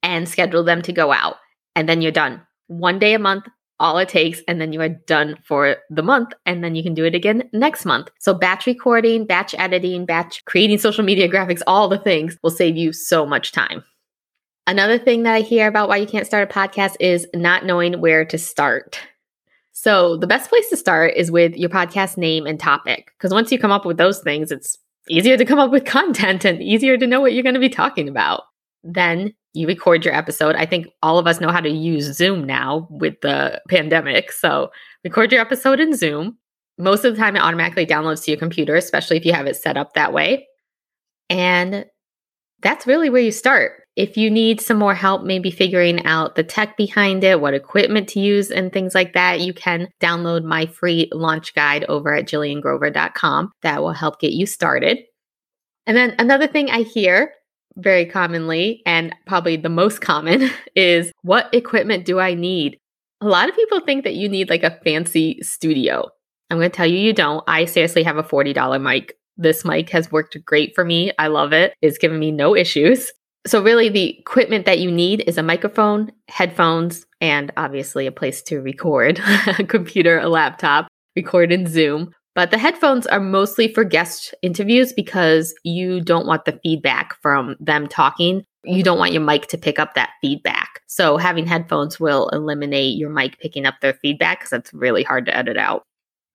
and 0.02 0.28
schedule 0.28 0.64
them 0.64 0.82
to 0.84 0.94
go 0.94 1.12
out. 1.12 1.36
And 1.76 1.88
then 1.88 2.02
you're 2.02 2.12
done. 2.12 2.42
One 2.68 3.00
day 3.00 3.14
a 3.14 3.20
month, 3.20 3.46
all 3.80 4.00
it 4.00 4.10
takes, 4.10 4.42
and 4.48 4.60
then 4.60 4.74
you 4.74 4.82
are 4.82 4.90
done 4.90 5.38
for 5.46 5.78
the 5.92 6.02
month. 6.02 6.34
And 6.46 6.64
then 6.64 6.74
you 6.74 6.82
can 6.82 6.96
do 6.96 7.06
it 7.06 7.14
again 7.14 7.48
next 7.54 7.86
month. 7.86 8.10
So, 8.20 8.34
batch 8.34 8.66
recording, 8.66 9.26
batch 9.26 9.54
editing, 9.56 10.06
batch 10.06 10.44
creating 10.46 10.80
social 10.80 11.04
media 11.04 11.30
graphics, 11.30 11.62
all 11.68 11.88
the 11.88 12.00
things 12.00 12.38
will 12.42 12.50
save 12.50 12.76
you 12.76 12.92
so 12.92 13.26
much 13.26 13.52
time. 13.52 13.84
Another 14.66 14.98
thing 14.98 15.24
that 15.24 15.34
I 15.34 15.42
hear 15.42 15.68
about 15.68 15.88
why 15.88 15.98
you 15.98 16.08
can't 16.08 16.26
start 16.26 16.50
a 16.50 16.54
podcast 16.54 16.96
is 17.00 17.28
not 17.34 17.66
knowing 17.66 18.02
where 18.02 18.26
to 18.26 18.38
start. 18.38 19.00
So, 19.80 20.18
the 20.18 20.26
best 20.26 20.50
place 20.50 20.68
to 20.72 20.76
start 20.76 21.14
is 21.16 21.30
with 21.30 21.56
your 21.56 21.70
podcast 21.70 22.18
name 22.18 22.48
and 22.48 22.60
topic. 22.60 23.12
Because 23.16 23.32
once 23.32 23.52
you 23.52 23.60
come 23.60 23.72
up 23.72 23.86
with 23.86 23.98
those 23.98 24.18
things, 24.22 24.52
it's 24.52 24.76
easier 25.08 25.38
to 25.38 25.46
come 25.46 25.60
up 25.60 25.70
with 25.70 25.86
content 25.98 26.46
and 26.46 26.64
easier 26.64 26.98
to 26.98 27.06
know 27.06 27.22
what 27.22 27.34
you're 27.34 27.44
going 27.44 27.54
to 27.54 27.60
be 27.60 27.70
talking 27.70 28.10
about. 28.10 28.46
Then 28.84 29.36
you 29.54 29.68
record 29.68 30.04
your 30.04 30.16
episode. 30.16 30.56
I 30.56 30.66
think 30.66 30.88
all 31.04 31.20
of 31.20 31.28
us 31.28 31.40
know 31.40 31.52
how 31.52 31.62
to 31.62 31.70
use 31.70 32.12
Zoom 32.18 32.44
now 32.44 32.88
with 32.90 33.22
the 33.22 33.62
pandemic. 33.70 34.32
So, 34.32 34.72
record 35.04 35.32
your 35.32 35.42
episode 35.42 35.80
in 35.80 35.96
Zoom. 35.96 36.40
Most 36.80 37.06
of 37.06 37.16
the 37.16 37.22
time, 37.22 37.36
it 37.36 37.44
automatically 37.44 37.86
downloads 37.86 38.24
to 38.24 38.32
your 38.32 38.40
computer, 38.40 38.76
especially 38.76 39.18
if 39.18 39.26
you 39.26 39.34
have 39.34 39.46
it 39.46 39.58
set 39.58 39.78
up 39.78 39.94
that 39.94 40.12
way. 40.12 40.48
And 41.30 41.86
that's 42.64 42.88
really 42.88 43.12
where 43.12 43.22
you 43.22 43.32
start. 43.32 43.84
If 43.98 44.16
you 44.16 44.30
need 44.30 44.62
some 44.62 44.78
more 44.78 44.94
help, 44.94 45.24
maybe 45.24 45.50
figuring 45.50 46.06
out 46.06 46.36
the 46.36 46.44
tech 46.44 46.78
behind 46.78 47.24
it, 47.24 47.42
what 47.42 47.56
equipment 47.56 48.08
to 48.10 48.20
use, 48.20 48.52
and 48.52 48.72
things 48.72 48.94
like 48.94 49.14
that, 49.14 49.42
you 49.42 49.54
can 49.54 49.88
download 50.00 50.44
my 50.44 50.68
free 50.68 51.10
launch 51.12 51.56
guide 51.56 51.84
over 51.86 52.14
at 52.14 52.28
jilliangrover.com. 52.28 53.52
That 53.64 53.82
will 53.82 53.94
help 53.94 54.20
get 54.20 54.34
you 54.34 54.46
started. 54.46 55.00
And 55.88 55.98
then 55.98 56.14
another 56.20 56.46
thing 56.46 56.70
I 56.70 56.84
hear 56.84 57.34
very 57.76 58.06
commonly, 58.06 58.84
and 58.86 59.16
probably 59.26 59.58
the 59.58 59.68
most 59.68 60.00
common, 60.00 60.52
is 60.76 61.12
what 61.24 61.52
equipment 61.52 62.06
do 62.06 62.20
I 62.20 62.36
need? 62.36 62.78
A 63.22 63.28
lot 63.28 63.50
of 63.50 63.56
people 63.56 63.80
think 63.80 64.04
that 64.04 64.14
you 64.14 64.30
need 64.30 64.52
like 64.52 64.64
a 64.64 64.80
fancy 64.84 65.40
studio. 65.42 66.08
I'm 66.52 66.60
going 66.60 66.70
to 66.70 66.76
tell 66.76 66.86
you, 66.86 67.00
you 67.00 67.14
don't. 67.14 67.44
I 67.48 67.66
seriously 67.66 68.04
have 68.04 68.18
a 68.18 68.24
$40 68.24 68.80
mic. 68.80 69.16
This 69.38 69.66
mic 69.66 69.90
has 69.90 70.12
worked 70.12 70.38
great 70.46 70.76
for 70.76 70.86
me. 70.86 71.12
I 71.18 71.28
love 71.28 71.52
it. 71.52 71.74
It's 71.82 71.98
given 71.98 72.20
me 72.20 72.32
no 72.32 72.56
issues. 72.56 73.12
So, 73.46 73.62
really, 73.62 73.90
the 73.90 74.20
equipment 74.20 74.66
that 74.66 74.80
you 74.80 74.92
need 74.92 75.24
is 75.28 75.38
a 75.38 75.44
microphone, 75.44 76.12
headphones, 76.28 77.06
and 77.22 77.52
obviously 77.56 78.06
a 78.08 78.12
place 78.12 78.42
to 78.44 78.60
record 78.60 79.20
a 79.60 79.64
computer, 79.64 80.20
a 80.20 80.28
laptop, 80.28 80.88
record 81.16 81.52
in 81.52 81.66
Zoom. 81.66 82.12
But 82.36 82.52
the 82.52 82.58
headphones 82.58 83.08
are 83.08 83.20
mostly 83.20 83.74
for 83.74 83.84
guest 83.84 84.36
interviews 84.44 84.94
because 84.94 85.56
you 85.64 86.02
don't 86.02 86.28
want 86.28 86.46
the 86.46 86.60
feedback 86.62 87.16
from 87.22 87.56
them 87.60 87.88
talking. 87.88 88.44
You 88.64 88.84
don't 88.84 89.00
want 89.00 89.14
your 89.14 89.24
mic 89.24 89.48
to 89.48 89.58
pick 89.58 89.80
up 89.80 89.96
that 89.96 90.12
feedback. 90.22 90.82
So, 90.88 91.18
having 91.18 91.48
headphones 91.48 92.00
will 92.00 92.30
eliminate 92.30 92.98
your 92.98 93.10
mic 93.10 93.40
picking 93.40 93.66
up 93.66 93.76
their 93.82 93.94
feedback 93.94 94.40
because 94.40 94.50
that's 94.52 94.74
really 94.74 95.04
hard 95.04 95.26
to 95.28 95.36
edit 95.36 95.58
out. 95.58 95.84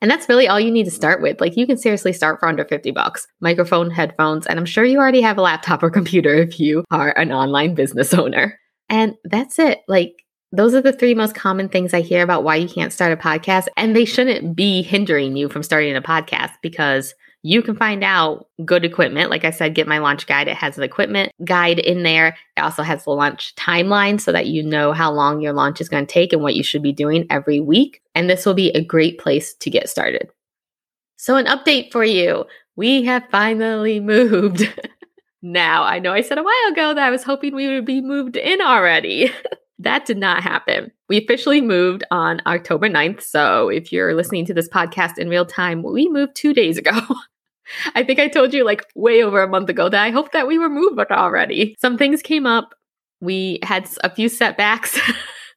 And 0.03 0.11
that's 0.11 0.29
really 0.29 0.49
all 0.49 0.59
you 0.59 0.73
need 0.73 0.85
to 0.85 0.91
start 0.91 1.23
with. 1.23 1.41
Like 1.41 1.57
you 1.57 1.65
can 1.65 1.79
seriously 1.79 2.13
start 2.13 2.41
for 2.41 2.49
under 2.49 2.65
50 2.65 2.91
bucks. 2.91 3.27
Microphone, 3.41 3.89
headphones, 3.89 4.47
and 4.49 4.59
I'm 4.59 4.67
sure 4.67 4.85
you 4.85 4.99
already 4.99 5.23
have 5.23 5.39
a 5.39 5.43
laptop 5.43 5.81
or 5.83 5.91
computer 5.91 6.35
if 6.35 6.59
you 6.59 6.85
are 6.91 7.17
an 7.17 7.33
online 7.33 7.75
business 7.75 8.13
owner. 8.13 8.59
And 8.89 9.15
that's 9.25 9.61
it. 9.61 9.79
Like 9.87 10.25
those 10.51 10.75
are 10.75 10.83
the 10.83 10.93
three 10.93 11.15
most 11.15 11.37
common 11.37 11.69
things 11.69 11.95
I 11.95 12.01
hear 12.01 12.23
about 12.23 12.43
why 12.43 12.57
you 12.57 12.69
can't 12.69 12.93
start 12.93 13.13
a 13.13 13.17
podcast. 13.17 13.69
And 13.77 13.95
they 13.95 14.05
shouldn't 14.05 14.57
be 14.57 14.83
hindering 14.83 15.37
you 15.37 15.49
from 15.49 15.63
starting 15.63 15.97
a 15.97 16.03
podcast 16.03 16.51
because 16.63 17.15
you 17.43 17.61
can 17.61 17.77
find 17.77 18.05
out 18.05 18.47
good 18.65 18.85
equipment. 18.85 19.31
Like 19.31 19.45
I 19.45 19.51
said, 19.51 19.75
get 19.75 19.89
my 19.89 19.99
launch 19.99 20.27
guide. 20.27 20.47
It 20.47 20.57
has 20.57 20.79
an 20.79 20.85
equipment 20.85 21.33
guide 21.45 21.81
in 21.81 22.05
there. 22.05 22.37
It 22.57 22.61
also 22.61 22.83
has 22.83 23.05
the 23.05 23.11
launch 23.11 23.55
timeline 23.57 24.21
so 24.21 24.31
that 24.31 24.47
you 24.47 24.63
know 24.63 24.93
how 24.93 25.13
long 25.13 25.41
your 25.41 25.53
launch 25.53 25.81
is 25.81 25.89
going 25.89 26.07
to 26.07 26.13
take 26.13 26.33
and 26.33 26.43
what 26.43 26.55
you 26.55 26.63
should 26.63 26.83
be 26.83 26.93
doing 26.93 27.27
every 27.31 27.59
week. 27.59 28.01
And 28.15 28.31
this 28.31 28.47
will 28.47 28.55
be 28.55 28.71
a 28.71 28.85
great 28.85 29.19
place 29.19 29.55
to 29.55 29.71
get 29.71 29.89
started. 29.89 30.29
So, 31.17 31.37
an 31.37 31.47
update 31.47 31.93
for 31.93 32.05
you 32.05 32.47
we 32.77 33.05
have 33.05 33.25
finally 33.31 34.01
moved. 34.01 34.63
now, 35.43 35.83
I 35.85 35.99
know 35.99 36.13
I 36.13 36.23
said 36.23 36.39
a 36.39 36.43
while 36.43 36.73
ago 36.73 36.95
that 36.95 37.05
I 37.05 37.11
was 37.11 37.23
hoping 37.23 37.55
we 37.55 37.69
would 37.69 37.85
be 37.85 38.01
moved 38.01 38.37
in 38.37 38.61
already. 38.61 39.31
that 39.79 40.07
did 40.07 40.17
not 40.17 40.43
happen. 40.43 40.91
We 41.09 41.19
officially 41.19 41.61
moved 41.61 42.05
on 42.11 42.41
October 42.47 42.89
9th. 42.89 43.23
So, 43.23 43.69
if 43.69 43.93
you're 43.93 44.15
listening 44.15 44.47
to 44.47 44.55
this 44.55 44.69
podcast 44.69 45.19
in 45.19 45.29
real 45.29 45.47
time, 45.47 45.83
we 45.83 46.09
moved 46.09 46.35
two 46.35 46.55
days 46.55 46.79
ago. 46.79 46.99
I 47.95 48.03
think 48.03 48.19
I 48.19 48.29
told 48.29 48.53
you 48.55 48.65
like 48.65 48.87
way 48.95 49.23
over 49.23 49.43
a 49.43 49.49
month 49.49 49.69
ago 49.69 49.89
that 49.89 50.03
I 50.03 50.11
hope 50.11 50.33
that 50.33 50.47
we 50.47 50.59
were 50.59 50.69
moved 50.69 50.99
already. 51.11 51.77
Some 51.79 51.99
things 51.99 52.23
came 52.23 52.47
up. 52.47 52.75
We 53.21 53.61
had 53.63 53.89
a 54.03 54.11
few 54.11 54.29
setbacks, 54.29 54.99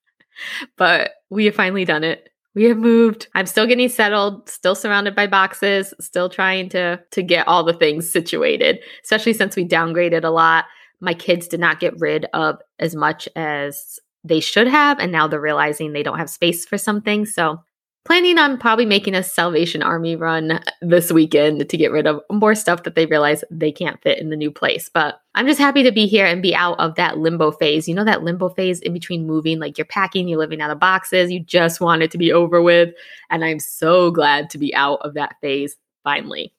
but 0.78 1.12
we 1.30 1.46
have 1.46 1.56
finally 1.56 1.86
done 1.86 2.04
it. 2.04 2.30
We 2.54 2.66
have 2.66 2.78
moved. 2.78 3.28
I'm 3.36 3.48
still 3.48 3.68
getting 3.68 3.90
settled, 3.90 4.48
still 4.48 4.76
surrounded 4.76 5.16
by 5.16 5.28
boxes, 5.28 5.94
still 6.00 6.30
trying 6.30 6.70
to 6.70 7.02
to 7.12 7.24
get 7.24 7.48
all 7.48 7.64
the 7.64 7.74
things 7.74 8.10
situated, 8.10 8.80
especially 9.04 9.34
since 9.34 9.56
we 9.56 9.68
downgraded 9.68 10.24
a 10.24 10.30
lot. 10.30 10.66
My 11.02 11.14
kids 11.14 11.48
did 11.48 11.60
not 11.60 11.80
get 11.80 12.00
rid 12.00 12.26
of 12.34 12.60
as 12.80 12.96
much 12.96 13.28
as 13.36 14.00
they 14.24 14.40
should 14.40 14.68
have 14.68 15.00
and 15.00 15.12
now 15.12 15.28
they're 15.28 15.40
realizing 15.40 15.94
they 15.94 16.02
don't 16.02 16.18
have 16.18 16.30
space 16.30 16.66
for 16.66 16.78
something. 16.78 17.26
So 17.26 17.64
planning 18.06 18.38
on 18.38 18.58
probably 18.58 18.86
making 18.86 19.16
a 19.16 19.24
Salvation 19.24 19.82
Army 19.82 20.16
run 20.16 20.60
this 20.82 21.12
weekend 21.12 21.68
to 21.68 21.78
get 21.78 21.92
rid 21.92 22.06
of 22.06 22.22
more 22.32 22.54
stuff 22.54 22.84
that 22.84 22.96
they 22.96 23.08
realize 23.08 23.44
they 23.50 23.72
can't 23.72 24.02
fit 24.02 24.20
in 24.20 24.30
the 24.30 24.36
new 24.36 24.52
place. 24.52 24.90
But 24.94 25.20
I'm 25.34 25.48
just 25.48 25.60
happy 25.60 25.82
to 25.84 25.92
be 25.92 26.06
here 26.06 26.26
and 26.26 26.42
be 26.42 26.56
out 26.56 26.80
of 26.80 26.96
that 26.96 27.18
limbo 27.18 27.52
phase. 27.52 27.88
You 27.88 27.96
know, 27.96 28.06
that 28.06 28.24
limbo 28.24 28.50
phase 28.50 28.80
in 28.80 28.94
between 28.94 29.26
moving, 29.26 29.60
like 29.60 29.78
you're 29.78 29.86
packing, 29.86 30.28
you're 30.28 30.40
living 30.40 30.62
out 30.62 30.72
of 30.72 30.80
boxes, 30.80 31.32
you 31.32 31.40
just 31.40 31.82
want 31.82 32.04
it 32.04 32.12
to 32.12 32.18
be 32.18 32.32
over 32.32 32.62
with. 32.62 32.94
And 33.32 33.44
I'm 33.44 33.60
so 33.60 34.12
glad 34.12 34.50
to 34.52 34.60
be 34.60 34.74
out 34.76 35.00
of 35.02 35.16
that 35.16 35.36
phase 35.42 35.76
finally. 36.04 36.54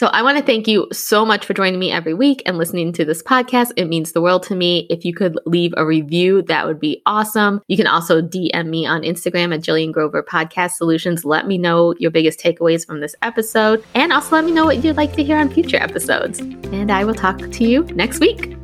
So 0.00 0.06
I 0.06 0.22
want 0.22 0.38
to 0.38 0.42
thank 0.42 0.66
you 0.66 0.88
so 0.92 1.26
much 1.26 1.44
for 1.44 1.52
joining 1.52 1.78
me 1.78 1.92
every 1.92 2.14
week 2.14 2.42
and 2.46 2.56
listening 2.56 2.90
to 2.94 3.04
this 3.04 3.22
podcast. 3.22 3.72
It 3.76 3.84
means 3.84 4.12
the 4.12 4.22
world 4.22 4.42
to 4.44 4.54
me. 4.54 4.86
If 4.88 5.04
you 5.04 5.12
could 5.12 5.38
leave 5.44 5.74
a 5.76 5.84
review, 5.84 6.40
that 6.44 6.66
would 6.66 6.80
be 6.80 7.02
awesome. 7.04 7.60
You 7.68 7.76
can 7.76 7.86
also 7.86 8.22
DM 8.22 8.68
me 8.68 8.86
on 8.86 9.02
Instagram 9.02 9.54
at 9.54 9.60
Jillian 9.60 9.92
Grover 9.92 10.22
Podcast 10.22 10.70
Solutions. 10.70 11.26
Let 11.26 11.46
me 11.46 11.58
know 11.58 11.94
your 11.98 12.10
biggest 12.10 12.40
takeaways 12.40 12.86
from 12.86 13.00
this 13.00 13.14
episode 13.20 13.84
and 13.94 14.10
also 14.10 14.36
let 14.36 14.46
me 14.46 14.52
know 14.52 14.64
what 14.64 14.82
you'd 14.82 14.96
like 14.96 15.12
to 15.16 15.22
hear 15.22 15.36
on 15.36 15.50
future 15.50 15.76
episodes. 15.76 16.38
And 16.38 16.90
I 16.90 17.04
will 17.04 17.12
talk 17.12 17.38
to 17.38 17.64
you 17.66 17.82
next 17.92 18.20
week. 18.20 18.56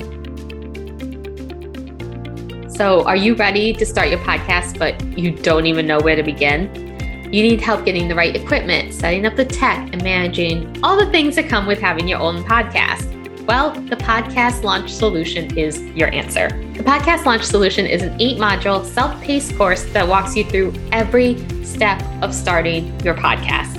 So, 2.71 3.05
are 3.05 3.17
you 3.17 3.35
ready 3.35 3.75
to 3.75 3.85
start 3.85 4.09
your 4.09 4.21
podcast, 4.21 4.79
but 4.79 5.19
you 5.19 5.33
don't 5.33 5.67
even 5.67 5.87
know 5.87 6.01
where 6.01 6.17
to 6.17 6.23
begin? 6.23 6.86
You 7.33 7.43
need 7.43 7.61
help 7.61 7.85
getting 7.85 8.07
the 8.07 8.15
right 8.15 8.37
equipment, 8.37 8.95
setting 8.95 9.27
up 9.27 9.35
the 9.35 9.45
tech, 9.45 9.93
and 9.93 10.03
managing 10.05 10.79
all 10.85 10.97
the 10.97 11.11
things 11.11 11.35
that 11.35 11.49
come 11.49 11.67
with 11.67 11.81
having 11.81 12.07
your 12.07 12.21
own 12.21 12.45
podcast. 12.45 13.13
Well, 13.47 13.73
the 13.73 13.97
Podcast 13.97 14.63
Launch 14.63 14.93
Solution 14.93 15.57
is 15.59 15.81
your 15.97 16.13
answer. 16.15 16.49
The 16.75 16.85
Podcast 16.85 17.25
Launch 17.25 17.43
Solution 17.43 17.85
is 17.85 18.03
an 18.03 18.17
eight 18.21 18.39
module, 18.39 18.85
self 18.85 19.21
paced 19.23 19.57
course 19.57 19.83
that 19.87 20.07
walks 20.07 20.37
you 20.37 20.45
through 20.45 20.73
every 20.93 21.37
step 21.65 22.01
of 22.23 22.33
starting 22.33 22.99
your 23.01 23.15
podcast. 23.15 23.77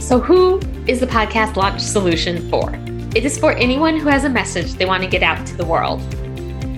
So, 0.00 0.18
who 0.18 0.58
is 0.86 1.00
the 1.00 1.06
Podcast 1.06 1.56
Launch 1.56 1.82
Solution 1.82 2.48
for? 2.48 2.72
It 3.14 3.26
is 3.26 3.38
for 3.38 3.52
anyone 3.52 3.98
who 3.98 4.08
has 4.08 4.24
a 4.24 4.30
message 4.30 4.74
they 4.74 4.86
want 4.86 5.02
to 5.02 5.08
get 5.10 5.22
out 5.22 5.46
to 5.48 5.56
the 5.56 5.64
world. 5.66 6.00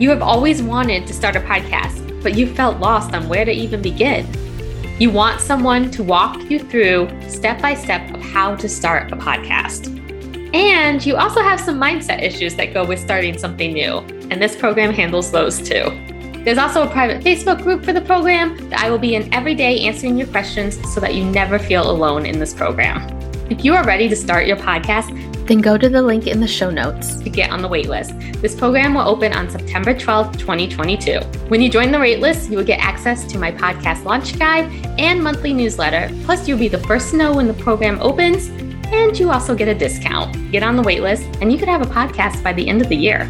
You 0.00 0.10
have 0.10 0.22
always 0.22 0.60
wanted 0.60 1.06
to 1.06 1.12
start 1.12 1.36
a 1.36 1.40
podcast, 1.40 2.20
but 2.20 2.36
you 2.36 2.52
felt 2.52 2.80
lost 2.80 3.14
on 3.14 3.28
where 3.28 3.44
to 3.44 3.52
even 3.52 3.80
begin. 3.80 4.26
You 5.00 5.10
want 5.10 5.40
someone 5.40 5.90
to 5.92 6.02
walk 6.04 6.50
you 6.50 6.58
through 6.58 7.08
step 7.26 7.62
by 7.62 7.72
step 7.72 8.14
of 8.14 8.20
how 8.20 8.54
to 8.56 8.68
start 8.68 9.10
a 9.10 9.16
podcast. 9.16 9.88
And 10.54 11.06
you 11.06 11.16
also 11.16 11.40
have 11.40 11.58
some 11.58 11.80
mindset 11.80 12.22
issues 12.22 12.54
that 12.56 12.74
go 12.74 12.84
with 12.84 12.98
starting 12.98 13.38
something 13.38 13.72
new, 13.72 14.00
and 14.30 14.42
this 14.42 14.54
program 14.54 14.92
handles 14.92 15.32
those 15.32 15.58
too. 15.58 15.84
There's 16.44 16.58
also 16.58 16.82
a 16.82 16.90
private 16.90 17.24
Facebook 17.24 17.62
group 17.62 17.82
for 17.82 17.94
the 17.94 18.02
program 18.02 18.68
that 18.68 18.80
I 18.80 18.90
will 18.90 18.98
be 18.98 19.14
in 19.14 19.32
every 19.32 19.54
day 19.54 19.80
answering 19.86 20.18
your 20.18 20.26
questions 20.26 20.78
so 20.92 21.00
that 21.00 21.14
you 21.14 21.24
never 21.24 21.58
feel 21.58 21.90
alone 21.90 22.26
in 22.26 22.38
this 22.38 22.52
program. 22.52 23.00
If 23.48 23.64
you 23.64 23.74
are 23.74 23.86
ready 23.86 24.06
to 24.06 24.14
start 24.14 24.46
your 24.46 24.58
podcast, 24.58 25.29
then 25.50 25.60
go 25.60 25.76
to 25.76 25.88
the 25.88 26.00
link 26.00 26.28
in 26.28 26.38
the 26.38 26.46
show 26.46 26.70
notes 26.70 27.16
to 27.16 27.28
get 27.28 27.50
on 27.50 27.60
the 27.60 27.68
waitlist. 27.68 28.40
This 28.40 28.54
program 28.54 28.94
will 28.94 29.08
open 29.08 29.32
on 29.32 29.50
September 29.50 29.92
12th, 29.92 30.38
2022. 30.38 31.18
When 31.48 31.60
you 31.60 31.68
join 31.68 31.90
the 31.90 31.98
waitlist, 31.98 32.52
you 32.52 32.56
will 32.56 32.64
get 32.64 32.78
access 32.78 33.24
to 33.32 33.36
my 33.36 33.50
podcast 33.50 34.04
launch 34.04 34.38
guide 34.38 34.70
and 34.96 35.20
monthly 35.20 35.52
newsletter. 35.52 36.08
Plus, 36.22 36.46
you'll 36.46 36.56
be 36.56 36.68
the 36.68 36.78
first 36.78 37.10
to 37.10 37.16
know 37.16 37.34
when 37.34 37.48
the 37.48 37.54
program 37.54 37.98
opens, 38.00 38.46
and 38.92 39.18
you 39.18 39.32
also 39.32 39.56
get 39.56 39.66
a 39.66 39.74
discount. 39.74 40.52
Get 40.52 40.62
on 40.62 40.76
the 40.76 40.84
waitlist, 40.84 41.26
and 41.42 41.50
you 41.50 41.58
could 41.58 41.68
have 41.68 41.82
a 41.82 41.92
podcast 41.92 42.44
by 42.44 42.52
the 42.52 42.68
end 42.68 42.80
of 42.80 42.88
the 42.88 42.96
year. 42.96 43.28